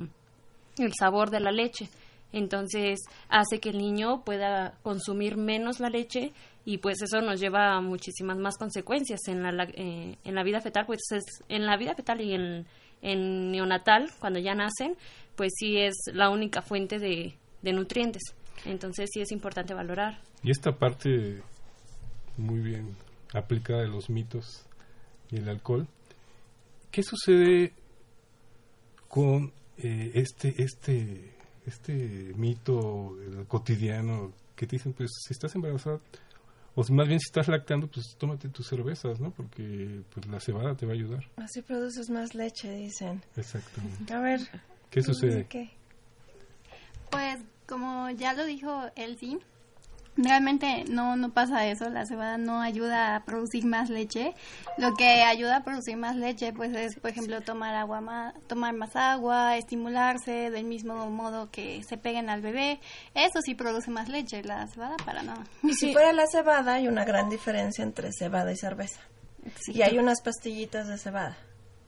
[0.77, 1.89] el sabor de la leche.
[2.33, 2.99] Entonces,
[3.29, 6.33] hace que el niño pueda consumir menos la leche
[6.65, 10.59] y pues eso nos lleva a muchísimas más consecuencias en la, eh, en la vida
[10.59, 12.65] fetal, pues es, en la vida fetal y en
[13.05, 14.97] en neonatal, cuando ya nacen,
[15.35, 18.21] pues sí es la única fuente de, nutrientes.
[18.63, 20.21] Entonces sí es importante valorar.
[20.43, 21.41] Y esta parte
[22.37, 22.95] muy bien
[23.33, 24.65] aplicada de los mitos
[25.31, 25.87] y el alcohol,
[26.91, 27.73] ¿qué sucede
[29.07, 31.33] con eh, este, este,
[31.65, 31.93] este
[32.35, 35.99] mito cotidiano que te dicen, pues si estás embarazada,
[36.75, 39.31] o más bien si estás lactando, pues tómate tus cervezas, ¿no?
[39.31, 41.23] Porque pues la cebada te va a ayudar.
[41.37, 43.21] Así produces más leche, dicen.
[43.35, 44.13] Exactamente.
[44.13, 44.41] A ver.
[44.89, 45.47] ¿Qué sucede?
[47.09, 49.39] Pues como ya lo dijo Elsie,
[50.17, 54.33] realmente no, no pasa eso, la cebada no ayuda a producir más leche.
[54.77, 58.73] Lo que ayuda a producir más leche pues es, por ejemplo, tomar agua más, tomar
[58.73, 62.79] más agua, estimularse del mismo modo que se peguen al bebé.
[63.13, 65.43] Eso sí produce más leche, la cebada para nada.
[65.63, 69.01] Y si fuera la cebada hay una gran diferencia entre cebada y cerveza.
[69.67, 71.37] Y hay unas pastillitas de cebada.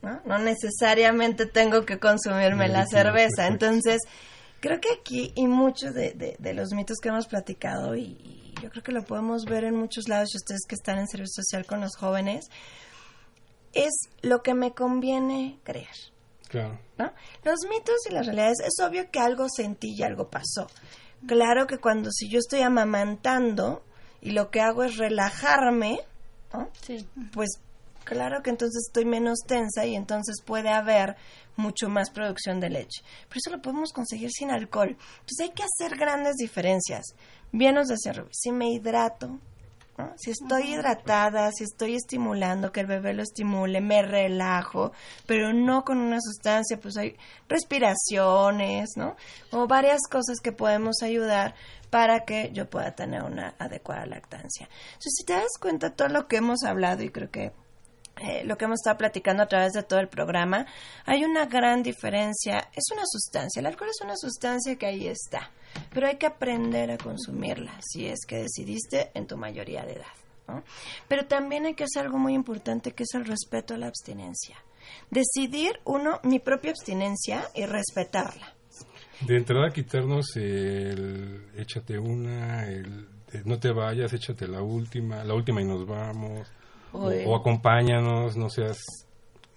[0.01, 0.21] ¿no?
[0.25, 3.47] no necesariamente tengo que consumirme la cerveza.
[3.47, 4.01] Entonces,
[4.59, 8.83] Creo que aquí, y muchos de, de, los mitos que hemos platicado, y, yo creo
[8.83, 11.79] que lo podemos ver en muchos lados, y ustedes que están en servicio social con
[11.79, 12.49] los jóvenes,
[13.73, 15.95] es lo que me conviene creer.
[16.47, 16.79] Claro.
[16.97, 17.11] ¿no?
[17.43, 20.67] Los mitos y las realidades, es obvio que algo sentí y algo pasó.
[21.25, 23.83] Claro que cuando si yo estoy amamantando
[24.21, 25.99] y lo que hago es relajarme,
[26.53, 26.69] ¿no?
[26.81, 27.07] sí.
[27.33, 27.59] pues
[28.03, 31.15] claro que entonces estoy menos tensa y entonces puede haber
[31.57, 33.01] mucho más producción de leche.
[33.27, 34.89] Pero eso lo podemos conseguir sin alcohol.
[34.89, 37.15] Entonces hay que hacer grandes diferencias.
[37.51, 39.39] Bien nos decía si me hidrato,
[40.15, 44.91] si estoy hidratada, si estoy estimulando, que el bebé lo estimule, me relajo,
[45.25, 47.17] pero no con una sustancia, pues hay
[47.49, 49.15] respiraciones, ¿no?
[49.51, 51.55] O varias cosas que podemos ayudar
[51.89, 54.67] para que yo pueda tener una adecuada lactancia.
[54.87, 57.53] Entonces, si te das cuenta todo lo que hemos hablado, y creo que
[58.21, 60.65] eh, lo que hemos estado platicando a través de todo el programa,
[61.05, 62.69] hay una gran diferencia.
[62.73, 65.51] Es una sustancia, el alcohol es una sustancia que ahí está,
[65.93, 70.63] pero hay que aprender a consumirla si es que decidiste en tu mayoría de edad.
[71.09, 74.57] Pero también hay que hacer algo muy importante que es el respeto a la abstinencia.
[75.11, 78.55] Decidir uno mi propia abstinencia y respetarla.
[79.21, 82.65] De entrada quitarnos el échate una,
[83.43, 86.47] no te vayas, échate la última, la última y nos vamos
[86.93, 88.77] o, acompáñanos, no seas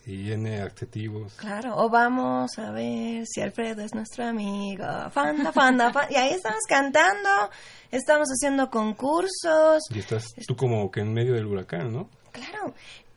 [0.07, 1.35] y llene adjetivos.
[1.35, 4.85] Claro, o vamos a ver si Alfredo es nuestro amigo.
[5.11, 6.09] Fanda, fanda, fanda.
[6.11, 7.29] Y ahí estamos cantando,
[7.91, 9.83] estamos haciendo concursos.
[9.91, 12.09] Y estás tú como que en medio del huracán, ¿no?
[12.33, 12.75] Claro.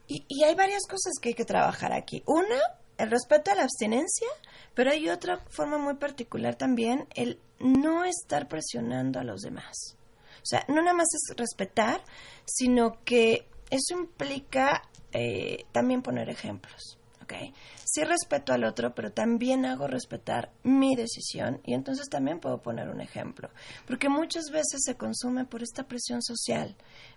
[0.08, 2.22] Y, y hay varias cosas que hay que trabajar aquí.
[2.28, 2.60] Una,
[2.98, 4.28] el respeto a la abstinencia,
[4.74, 9.96] pero hay otra forma muy particular también, el no estar presionando a los demás.
[10.44, 12.04] O sea, no nada más es respetar,
[12.46, 16.98] sino que eso implica eh, también poner ejemplos.
[17.24, 17.34] ¿ok?
[17.86, 22.90] Sí respeto al otro, pero también hago respetar mi decisión y entonces también puedo poner
[22.90, 23.50] un ejemplo.
[23.88, 26.76] Porque muchas veces se consume por esta presión social.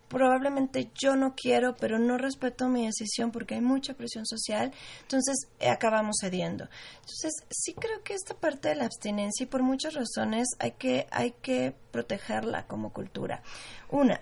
[0.08, 4.72] Probablemente yo no quiero, pero no respeto mi decisión porque hay mucha presión social,
[5.02, 6.68] entonces eh, acabamos cediendo.
[7.00, 11.08] Entonces, sí creo que esta parte de la abstinencia, y por muchas razones, hay que,
[11.10, 13.42] hay que protegerla como cultura.
[13.90, 14.20] Una,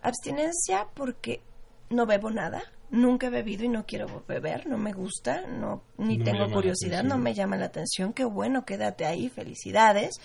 [0.00, 1.42] abstinencia porque
[1.90, 6.18] no bebo nada, nunca he bebido y no quiero beber, no me gusta, no ni
[6.18, 10.16] tengo curiosidad, no me llama la atención, qué bueno, quédate ahí, felicidades.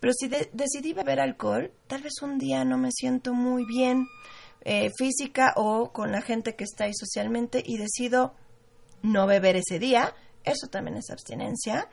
[0.00, 4.06] Pero si decidí beber alcohol, tal vez un día no me siento muy bien
[4.62, 8.34] eh, física o con la gente que está ahí socialmente y decido
[9.02, 11.88] no beber ese día, eso también es abstinencia.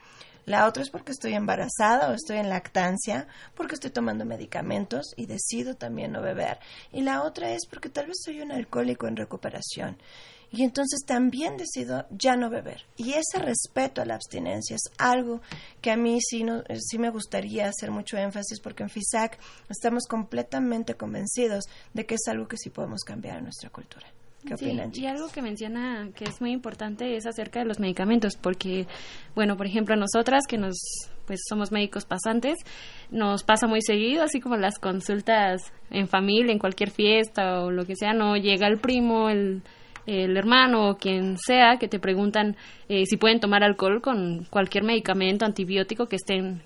[0.46, 5.26] La otra es porque estoy embarazada o estoy en lactancia, porque estoy tomando medicamentos y
[5.26, 6.60] decido también no beber.
[6.92, 9.98] Y la otra es porque tal vez soy un alcohólico en recuperación.
[10.52, 12.86] Y entonces también decido ya no beber.
[12.96, 15.42] Y ese respeto a la abstinencia es algo
[15.82, 16.46] que a mí sí,
[16.80, 22.28] sí me gustaría hacer mucho énfasis porque en FISAC estamos completamente convencidos de que es
[22.28, 24.15] algo que sí podemos cambiar en nuestra cultura
[24.94, 28.88] y algo que menciona que es muy importante es acerca de los medicamentos, porque,
[29.36, 30.76] bueno, por ejemplo, nosotras que nos,
[31.26, 32.58] pues somos médicos pasantes,
[33.10, 37.86] nos pasa muy seguido, así como las consultas en familia, en cualquier fiesta o lo
[37.86, 39.64] que sea, no llega el primo, el,
[40.06, 42.56] el hermano o quien sea que te preguntan
[42.90, 46.62] eh, si pueden tomar alcohol con cualquier medicamento antibiótico que estén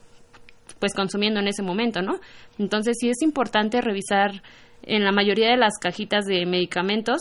[0.79, 2.19] pues consumiendo en ese momento, ¿no?
[2.57, 4.43] Entonces sí es importante revisar
[4.83, 7.19] en la mayoría de las cajitas de medicamentos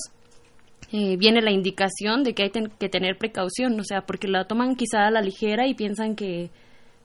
[0.92, 4.74] eh, viene la indicación de que hay que tener precaución, o sea, porque la toman
[4.74, 6.50] quizá a la ligera y piensan que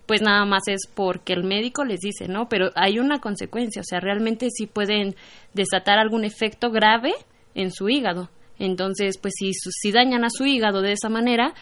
[0.05, 2.49] pues nada más es porque el médico les dice, ¿no?
[2.49, 5.15] Pero hay una consecuencia, o sea, realmente sí pueden
[5.53, 7.13] desatar algún efecto grave
[7.55, 8.29] en su hígado.
[8.59, 11.53] Entonces, pues si, si dañan a su hígado de esa manera,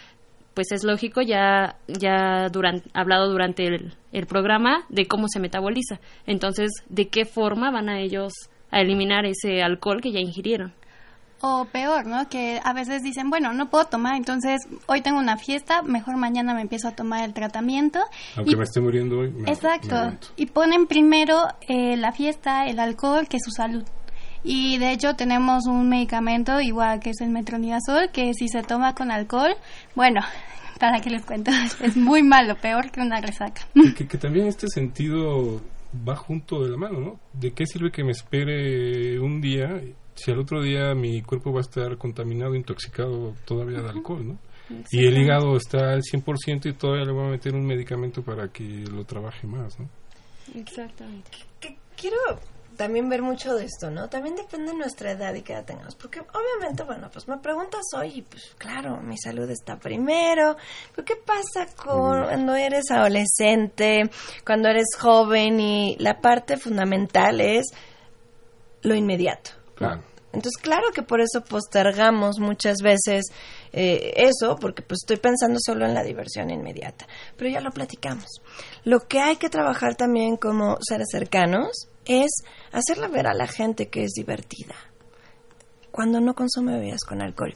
[0.54, 6.00] pues es lógico, ya, ya durante, hablado durante el, el programa de cómo se metaboliza.
[6.26, 8.34] Entonces, ¿de qué forma van a ellos
[8.72, 10.74] a eliminar ese alcohol que ya ingirieron?
[11.42, 12.30] O peor, ¿no?
[12.30, 16.54] Que a veces dicen, bueno, no puedo tomar, entonces hoy tengo una fiesta, mejor mañana
[16.54, 18.00] me empiezo a tomar el tratamiento.
[18.36, 19.34] Aunque me esté muriendo hoy.
[19.48, 20.14] exacto.
[20.36, 23.84] y ponen primero eh, la fiesta, el alcohol, que su salud.
[24.44, 28.96] Y de hecho tenemos un medicamento igual que es el metronidazol, que si se toma
[28.96, 29.56] con alcohol,
[29.96, 30.22] bueno,
[30.80, 33.62] para que les cuento, es muy malo, peor que una resaca.
[33.96, 35.62] Que, que también este sentido
[36.08, 37.20] va junto de la mano, ¿no?
[37.34, 39.82] ¿De qué sirve que me espere un día
[40.24, 44.40] si al otro día mi cuerpo va a estar contaminado, intoxicado todavía de alcohol, ¿no?
[44.90, 48.48] Y el hígado está al 100% y todavía le voy a meter un medicamento para
[48.50, 49.90] que lo trabaje más, ¿no?
[50.56, 51.30] Exactamente.
[51.96, 52.18] quiero
[52.78, 54.10] también ver mucho de esto, ¿no?
[54.10, 55.96] También depende de nuestra edad y qué edad tengamos.
[55.96, 60.56] Porque obviamente, bueno, pues me preguntas hoy y pues claro, mi salud está primero.
[60.96, 64.10] Pero ¿qué pasa con cuando eres adolescente,
[64.46, 67.68] cuando eres joven y la parte fundamental es
[68.82, 69.52] lo inmediato?
[69.76, 70.02] Claro.
[70.34, 73.26] Entonces, claro que por eso postergamos muchas veces
[73.74, 77.06] eh, eso, porque pues estoy pensando solo en la diversión inmediata.
[77.38, 78.42] Pero ya lo platicamos.
[78.84, 82.32] Lo que hay que trabajar también como seres cercanos es
[82.72, 84.76] hacerle ver a la gente que es divertida
[85.92, 87.54] cuando no consume bebidas con alcohol.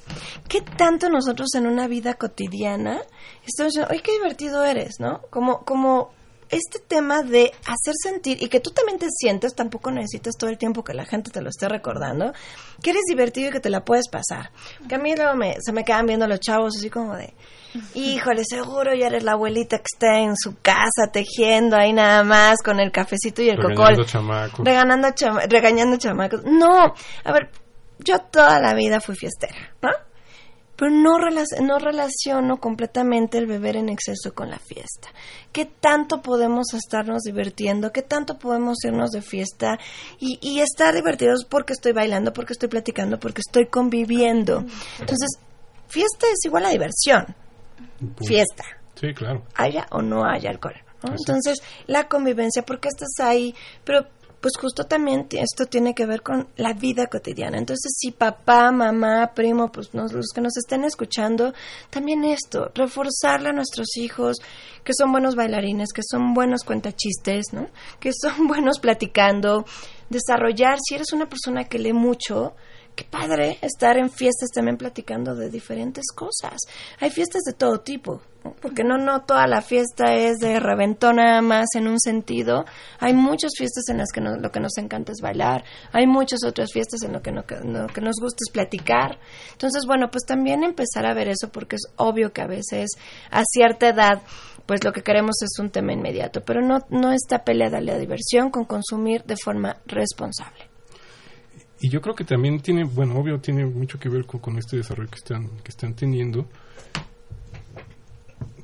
[0.47, 3.01] ¿Qué tanto nosotros en una vida cotidiana
[3.45, 4.99] estamos diciendo, ¡ay, qué divertido eres!
[4.99, 5.21] ¿No?
[5.29, 6.11] Como, como
[6.55, 10.57] este tema de hacer sentir y que tú también te sientes, tampoco necesitas todo el
[10.57, 12.33] tiempo que la gente te lo esté recordando,
[12.81, 14.51] que eres divertido y que te la puedes pasar.
[14.87, 17.33] Que a mí luego me, se me quedan viendo los chavos así como de,
[17.93, 22.57] híjole, seguro ya eres la abuelita que está en su casa tejiendo ahí nada más
[22.63, 24.05] con el cafecito y el regañando cocol.
[24.05, 24.65] Chamacos.
[24.65, 25.07] Regañando,
[25.49, 26.43] regañando chamacos.
[26.45, 26.93] No,
[27.23, 27.49] a ver,
[27.99, 29.89] yo toda la vida fui fiestera, ¿no?
[30.75, 35.09] Pero no, no relaciono completamente el beber en exceso con la fiesta.
[35.51, 37.91] ¿Qué tanto podemos estarnos divirtiendo?
[37.91, 39.79] ¿Qué tanto podemos irnos de fiesta
[40.19, 44.65] y, y estar divertidos porque estoy bailando, porque estoy platicando, porque estoy conviviendo?
[44.99, 45.39] Entonces,
[45.87, 47.35] fiesta es igual a diversión.
[48.25, 48.63] Fiesta.
[48.95, 49.43] Sí, claro.
[49.55, 50.75] Haya o no haya alcohol.
[51.03, 53.53] Entonces, la convivencia, porque estás ahí,
[53.83, 54.07] pero
[54.45, 57.57] pues justo también esto tiene que ver con la vida cotidiana.
[57.57, 61.51] Entonces, si papá, mamá, primo, pues los que nos estén escuchando,
[61.89, 64.37] también esto, reforzarle a nuestros hijos
[64.83, 67.69] que son buenos bailarines, que son buenos cuentachistes, ¿no?
[67.99, 69.65] Que son buenos platicando,
[70.11, 72.53] desarrollar, si eres una persona que lee mucho,
[72.95, 76.59] qué padre estar en fiestas también platicando de diferentes cosas.
[76.99, 78.21] Hay fiestas de todo tipo,
[78.61, 82.65] porque no, no toda la fiesta es de reventón nada más en un sentido.
[82.99, 86.71] Hay muchas fiestas en las que lo que nos encanta es bailar, hay muchas otras
[86.71, 89.19] fiestas en lo que, lo que nos gusta es platicar.
[89.51, 92.91] Entonces, bueno, pues también empezar a ver eso porque es obvio que a veces
[93.31, 94.21] a cierta edad
[94.65, 98.49] pues lo que queremos es un tema inmediato, pero no, no está peleada la diversión
[98.49, 100.74] con consumir de forma responsable
[101.79, 105.09] y yo creo que también tiene, bueno, obvio, tiene mucho que ver con, este desarrollo
[105.09, 106.47] que están, que están teniendo.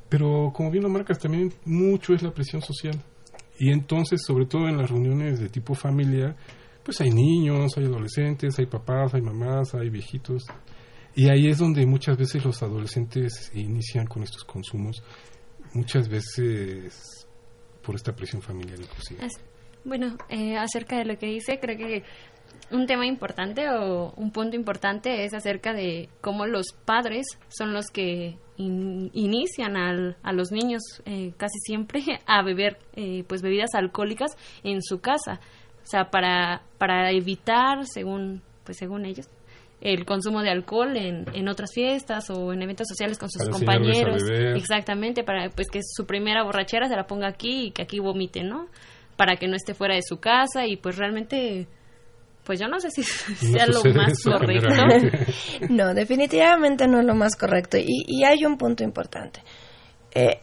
[0.07, 3.01] Pero como bien lo marcas, también mucho es la presión social.
[3.59, 6.35] Y entonces, sobre todo en las reuniones de tipo familia,
[6.83, 10.45] pues hay niños, hay adolescentes, hay papás, hay mamás, hay viejitos.
[11.13, 15.03] Y ahí es donde muchas veces los adolescentes inician con estos consumos,
[15.73, 17.27] muchas veces
[17.83, 19.27] por esta presión familiar inclusive.
[19.83, 22.03] Bueno, eh, acerca de lo que dice, creo que
[22.71, 27.87] un tema importante o un punto importante es acerca de cómo los padres son los
[27.87, 34.31] que inician al, a los niños eh, casi siempre a beber eh, pues bebidas alcohólicas
[34.63, 35.39] en su casa.
[35.83, 39.27] O sea para para evitar según pues según ellos
[39.81, 44.21] el consumo de alcohol en, en otras fiestas o en eventos sociales con sus compañeros.
[44.55, 48.43] exactamente para pues que su primera borrachera se la ponga aquí y que aquí vomite
[48.43, 48.67] no
[49.17, 51.67] para que no esté fuera de su casa y pues realmente
[52.43, 53.03] pues yo no sé si
[53.53, 54.69] sea lo más correcto.
[55.69, 57.77] no, definitivamente no es lo más correcto.
[57.77, 59.41] Y, y hay un punto importante.
[60.13, 60.39] Eh,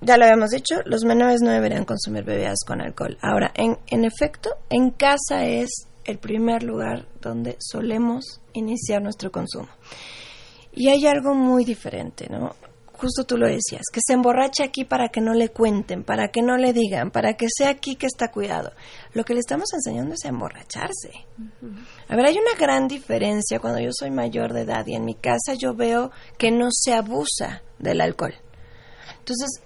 [0.00, 3.16] ya lo habíamos dicho, los menores no deberían consumir bebidas con alcohol.
[3.22, 9.68] Ahora, en, en efecto, en casa es el primer lugar donde solemos iniciar nuestro consumo.
[10.72, 12.56] Y hay algo muy diferente, ¿no?
[13.02, 16.40] Justo tú lo decías, que se emborrache aquí para que no le cuenten, para que
[16.40, 18.70] no le digan, para que sea aquí que está cuidado.
[19.12, 21.10] Lo que le estamos enseñando es emborracharse.
[22.08, 25.16] A ver, hay una gran diferencia cuando yo soy mayor de edad y en mi
[25.16, 28.34] casa yo veo que no se abusa del alcohol.
[29.18, 29.60] Entonces,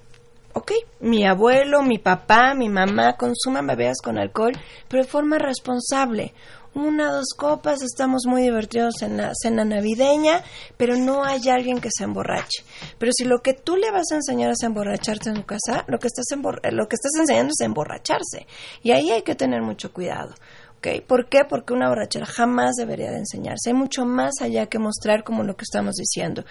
[0.55, 4.53] ok, mi abuelo, mi papá, mi mamá consuman bebidas con alcohol,
[4.89, 6.33] pero de forma responsable
[6.77, 10.45] una, dos copas, estamos muy divertidos en la cena navideña,
[10.77, 12.65] pero no hay alguien que se emborrache.
[12.99, 15.99] Pero si lo que tú le vas a enseñar es emborracharte en tu casa, lo
[15.99, 18.47] que estás, lo que estás enseñando es emborracharse.
[18.83, 20.35] Y ahí hay que tener mucho cuidado.
[20.77, 21.01] ¿Okay?
[21.01, 21.47] ¿Por qué?
[21.49, 23.71] Porque una borrachera jamás debería de enseñarse.
[23.71, 26.45] Hay mucho más allá que mostrar como lo que estamos diciendo.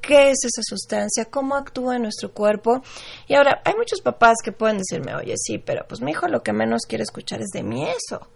[0.00, 1.26] ¿Qué es esa sustancia?
[1.26, 2.82] ¿Cómo actúa en nuestro cuerpo?
[3.28, 6.42] Y ahora, hay muchos papás que pueden decirme, oye, sí, pero pues mi hijo lo
[6.42, 8.26] que menos quiere escuchar es de mí eso.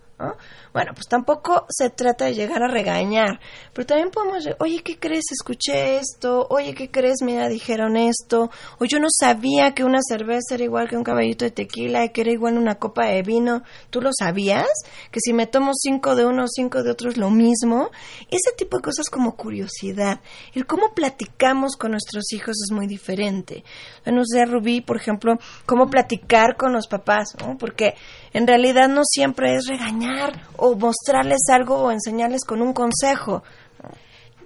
[0.73, 3.41] Bueno, pues tampoco se trata de llegar a regañar,
[3.73, 5.25] pero también podemos, oye, ¿qué crees?
[5.33, 7.23] Escuché esto, oye, ¿qué crees?
[7.23, 11.45] Mira, dijeron esto, o yo no sabía que una cerveza era igual que un caballito
[11.45, 14.69] de tequila y que era igual una copa de vino, ¿tú lo sabías?
[15.11, 17.91] Que si me tomo cinco de uno o cinco de otro es lo mismo.
[18.31, 20.21] Ese tipo de cosas como curiosidad.
[20.55, 23.65] El cómo platicamos con nuestros hijos es muy diferente.
[24.07, 27.57] No sé, Rubí, por ejemplo, cómo platicar con los papás, ¿no?
[27.59, 27.95] Porque
[28.33, 33.43] en realidad no siempre es regañar o mostrarles algo o enseñarles con un consejo.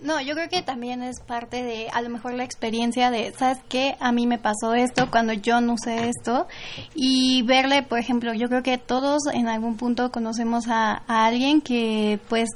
[0.05, 3.59] No, yo creo que también es parte de a lo mejor la experiencia de, ¿sabes
[3.71, 3.97] qué?
[4.01, 6.47] A mí me pasó esto cuando yo no sé esto
[6.95, 11.63] y verle, por ejemplo, yo creo que todos en algún punto conocemos a, a alguien
[11.63, 12.51] que pues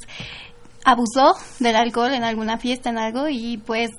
[0.84, 3.92] abusó del alcohol en alguna fiesta, en algo y pues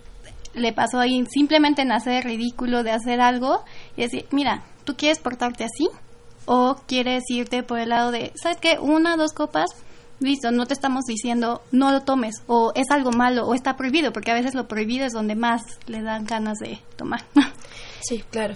[0.54, 3.64] le pasó ahí simplemente en hacer ridículo de hacer algo
[3.98, 5.90] y decir, mira, ¿tú quieres portarte así?
[6.52, 8.80] ¿O quieres irte por el lado de, ¿sabes qué?
[8.80, 9.70] Una, dos copas,
[10.20, 14.12] listo, no te estamos diciendo no lo tomes o es algo malo o está prohibido,
[14.12, 17.22] porque a veces lo prohibido es donde más le dan ganas de tomar.
[18.02, 18.56] Sí, claro.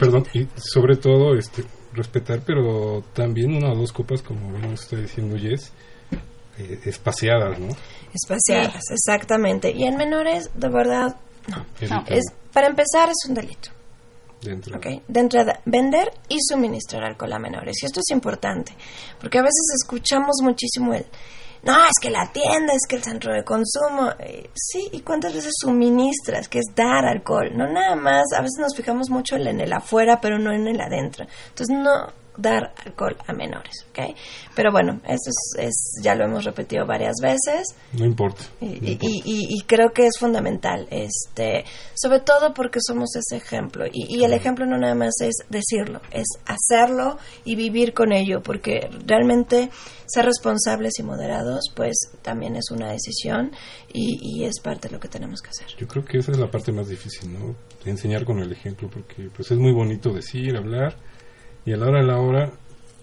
[0.00, 1.64] perdón, y sobre todo este
[1.94, 5.72] respetar, pero también una o dos copas, como bien está diciendo Jess,
[6.58, 7.68] eh, espaciadas, ¿no?
[8.12, 9.70] Espaciadas, exactamente.
[9.70, 11.16] Y en menores, de verdad,
[11.88, 12.04] no.
[12.08, 13.70] Es, para empezar, es un delito.
[14.42, 15.60] De entrada.
[15.64, 17.76] vender y suministrar alcohol a menores.
[17.82, 18.74] Y esto es importante,
[19.20, 21.06] porque a veces escuchamos muchísimo el,
[21.62, 24.10] no, es que la tienda, es que el centro de consumo.
[24.18, 26.48] Eh, sí, ¿y cuántas veces suministras?
[26.48, 27.52] Que es dar alcohol.
[27.54, 30.80] No nada más, a veces nos fijamos mucho en el afuera, pero no en el
[30.80, 31.24] adentro.
[31.50, 34.16] Entonces, no, dar alcohol a menores, ¿ok?
[34.54, 37.74] Pero bueno, eso es, ya lo hemos repetido varias veces.
[37.92, 38.42] No importa.
[38.60, 41.64] Y, y, creo que es fundamental, este,
[41.94, 43.84] sobre todo porque somos ese ejemplo.
[43.92, 48.88] Y, el ejemplo no nada más es decirlo, es hacerlo y vivir con ello, porque
[49.06, 49.70] realmente
[50.06, 53.50] ser responsables y moderados, pues también es una decisión
[53.92, 55.68] y, es parte de lo que tenemos que hacer.
[55.78, 57.54] Yo creo que esa es la parte más difícil, ¿no?
[57.84, 60.96] Enseñar con el ejemplo, porque pues es muy bonito decir, hablar
[61.64, 62.52] y a la hora de la hora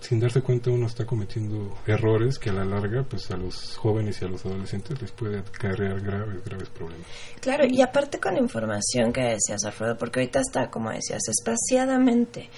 [0.01, 4.21] sin darse cuenta uno está cometiendo errores que a la larga pues a los jóvenes
[4.21, 7.05] y a los adolescentes les puede acarrear graves graves problemas.
[7.41, 12.49] Claro y aparte con información que decías Alfredo porque ahorita está como decías espaciadamente.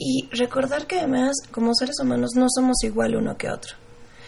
[0.00, 3.74] Y recordar que además como seres humanos no somos igual uno que otro.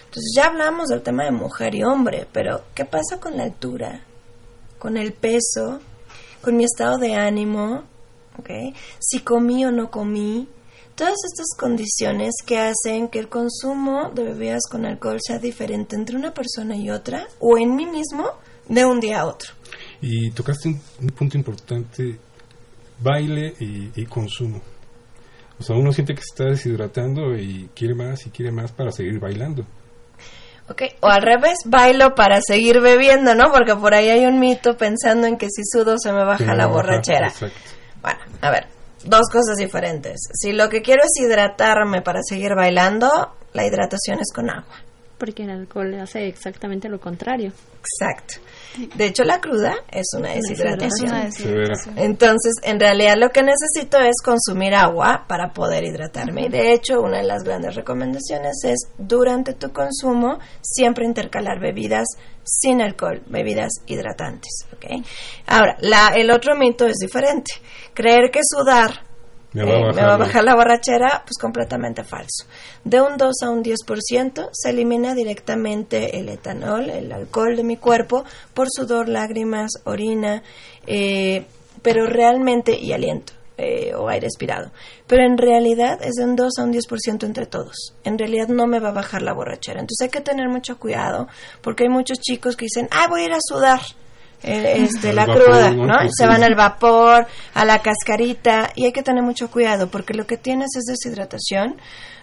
[0.07, 4.05] Entonces ya hablamos del tema de mujer y hombre pero qué pasa con la altura
[4.79, 5.81] con el peso
[6.43, 7.85] con mi estado de ánimo
[8.39, 8.75] ¿okay?
[8.99, 10.49] si comí o no comí
[11.01, 16.15] todas estas condiciones que hacen que el consumo de bebidas con alcohol sea diferente entre
[16.15, 18.29] una persona y otra o en mí mismo
[18.69, 19.55] de un día a otro.
[20.03, 22.19] Y tocaste un, punto importante,
[23.01, 24.61] baile y, consumo.
[25.59, 28.93] O sea, uno siente que se está deshidratando y quiere más y quiere más para
[28.93, 29.65] seguir bailando.
[30.69, 33.51] Ok, o al revés, bailo para seguir bebiendo, ¿no?
[33.51, 36.67] Porque por ahí hay un mito pensando en que si sudo se me baja la
[36.67, 37.33] borrachera.
[38.03, 40.21] Bueno, a ver, dos cosas diferentes.
[40.33, 44.90] Si lo que quiero es hidratarme para seguir bailando, la hidratación es con agua.
[45.21, 47.53] Porque el alcohol hace exactamente lo contrario.
[47.81, 48.41] Exacto.
[48.97, 51.11] De hecho, la cruda es una deshidratación.
[51.97, 56.47] Entonces, en realidad lo que necesito es consumir agua para poder hidratarme.
[56.47, 62.07] Y de hecho, una de las grandes recomendaciones es durante tu consumo siempre intercalar bebidas
[62.43, 64.67] sin alcohol, bebidas hidratantes.
[64.75, 65.05] ¿okay?
[65.47, 67.53] Ahora, la, el otro mito es diferente.
[67.93, 69.10] Creer que sudar
[69.53, 72.45] me va, a bajar, la borrachera, pues completamente falso.
[72.85, 77.77] De un 2 a un 10% se elimina directamente el etanol, el alcohol de mi
[77.77, 78.25] cuerpo,
[78.55, 80.43] por sudor, lágrimas, orina,
[80.87, 81.45] eh,
[81.83, 83.33] pero realmente, y aliento.
[83.63, 84.71] Eh, o aire expirado.
[85.07, 87.95] Pero en realidad es de un 2 a un 10% entre todos.
[88.05, 89.81] En realidad no me va a bajar la borrachera.
[89.81, 91.29] Entonces hay que tener mucho cuidado
[91.61, 93.81] porque hay muchos chicos que dicen, ah, voy a ir a sudar.
[94.43, 95.99] Eh, este, la cruda, ¿no?
[96.11, 100.27] Se van al vapor, a la cascarita y hay que tener mucho cuidado porque lo
[100.27, 101.77] que tienes es deshidratación.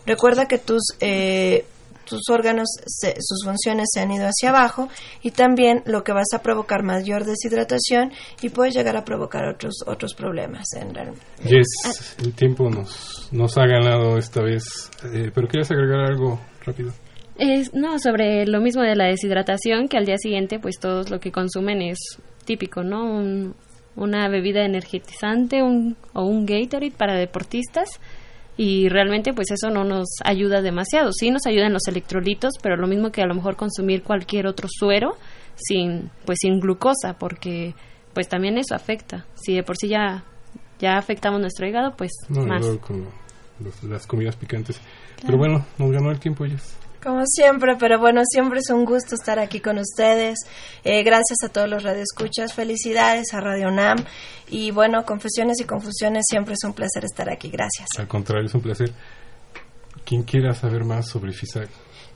[0.06, 1.66] Recuerda que tus eh,
[2.08, 4.88] tus órganos, sus funciones se han ido hacia abajo
[5.22, 8.12] y también lo que vas a provocar mayor deshidratación
[8.42, 10.66] y puede llegar a provocar otros otros problemas.
[10.74, 10.94] En
[11.44, 14.64] yes, el tiempo nos, nos ha ganado esta vez,
[15.14, 16.94] eh, pero ¿quieres agregar algo rápido?
[17.74, 21.32] No, sobre lo mismo de la deshidratación, que al día siguiente pues todos lo que
[21.32, 22.00] consumen es
[22.46, 23.54] típico, ¿no?
[23.98, 27.90] una bebida energetizante un, o un Gatorade para deportistas
[28.56, 31.12] y realmente pues eso no nos ayuda demasiado.
[31.12, 34.68] Sí nos ayudan los electrolitos, pero lo mismo que a lo mejor consumir cualquier otro
[34.70, 35.18] suero
[35.56, 37.74] sin pues sin glucosa, porque
[38.14, 39.26] pues también eso afecta.
[39.36, 40.24] Si de por sí ya
[40.80, 42.66] ya afectamos nuestro hígado, pues más.
[42.78, 43.08] con
[43.90, 44.80] las comidas picantes.
[45.24, 46.58] Pero bueno, nos ganó el tiempo ya.
[47.08, 50.40] Como siempre, pero bueno, siempre es un gusto estar aquí con ustedes.
[50.84, 54.04] Eh, gracias a todos los radioescuchas, felicidades a Radio NAM
[54.50, 57.50] y bueno, confesiones y confusiones, siempre es un placer estar aquí.
[57.50, 57.88] Gracias.
[57.98, 58.92] Al contrario, es un placer.
[60.04, 61.70] Quien quiera saber más sobre FISAC,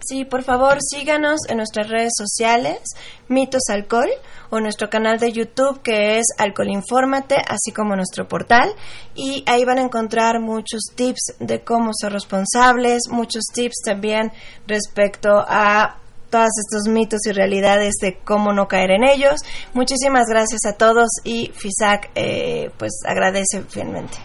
[0.08, 2.80] Sí, por favor, síganos en nuestras redes sociales,
[3.28, 4.10] Mitos Alcohol,
[4.50, 8.74] o nuestro canal de YouTube que es Alcohol Infórmate, así como nuestro portal.
[9.16, 14.32] Y ahí van a encontrar muchos tips de cómo ser responsables, muchos tips también
[14.66, 15.98] respecto a
[16.32, 19.42] todos estos mitos y realidades de cómo no caer en ellos.
[19.74, 24.18] Muchísimas gracias a todos y FISAC eh, pues agradece fielmente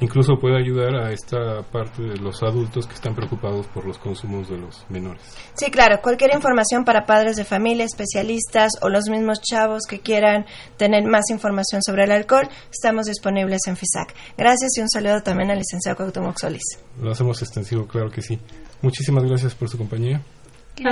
[0.00, 4.48] incluso puede ayudar a esta parte de los adultos que están preocupados por los consumos
[4.48, 5.22] de los menores.
[5.54, 10.46] Sí, claro, cualquier información para padres de familia, especialistas o los mismos chavos que quieran
[10.76, 14.14] tener más información sobre el alcohol, estamos disponibles en FISAC.
[14.36, 16.78] Gracias y un saludo también al licenciado Cuauhtémoc Solís.
[17.00, 18.38] Lo hacemos extensivo, claro que sí.
[18.82, 20.20] Muchísimas gracias por su compañía.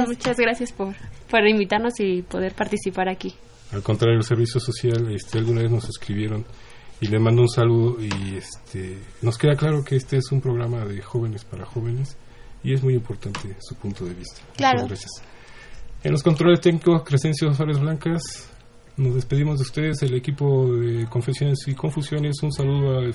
[0.06, 0.94] muchas gracias por,
[1.30, 3.34] por invitarnos y poder participar aquí.
[3.72, 6.44] Al contrario, el servicio social, este, alguna vez nos escribieron
[7.02, 10.84] y le mando un saludo y este nos queda claro que este es un programa
[10.84, 12.16] de jóvenes para jóvenes
[12.62, 14.40] y es muy importante su punto de vista.
[14.56, 14.82] Claro.
[14.82, 15.10] Muchas gracias.
[16.04, 18.48] En los controles técnicos, Crescencio Suárez Blancas,
[18.96, 22.40] nos despedimos de ustedes, el equipo de Confesiones y Confusiones.
[22.40, 23.12] Un saludo al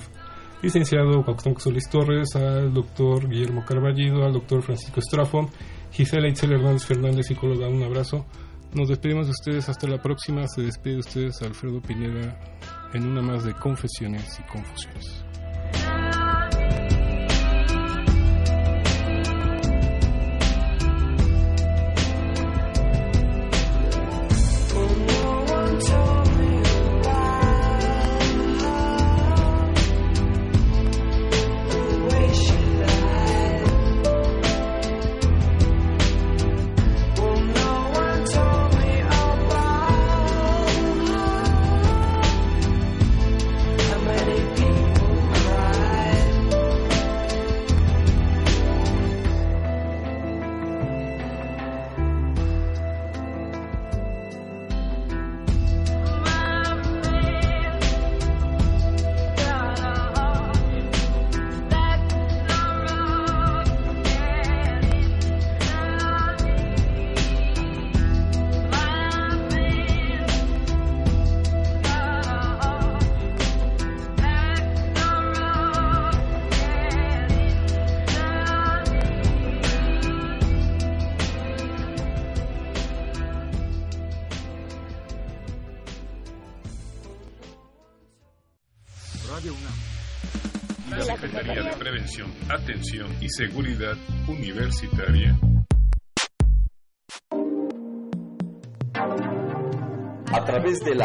[0.60, 5.48] licenciado Cuauhtémoc Solís Torres, al doctor Guillermo Carballido, al doctor Francisco Estrafón,
[5.92, 7.68] Gisela Itzel Hernández Fernández, psicóloga.
[7.68, 8.26] Un abrazo.
[8.74, 10.46] Nos despedimos de ustedes hasta la próxima.
[10.46, 12.38] Se despide de ustedes Alfredo Pineda
[12.92, 15.27] en una más de confesiones y confusiones.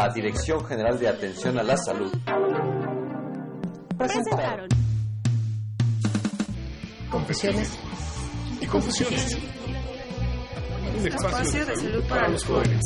[0.06, 2.12] La Dirección General de Atención a la Salud.
[3.96, 4.68] Presentaron.
[7.10, 7.78] Confesiones
[8.60, 9.38] y confusiones.
[10.98, 12.82] Un espacio de salud para los jóvenes.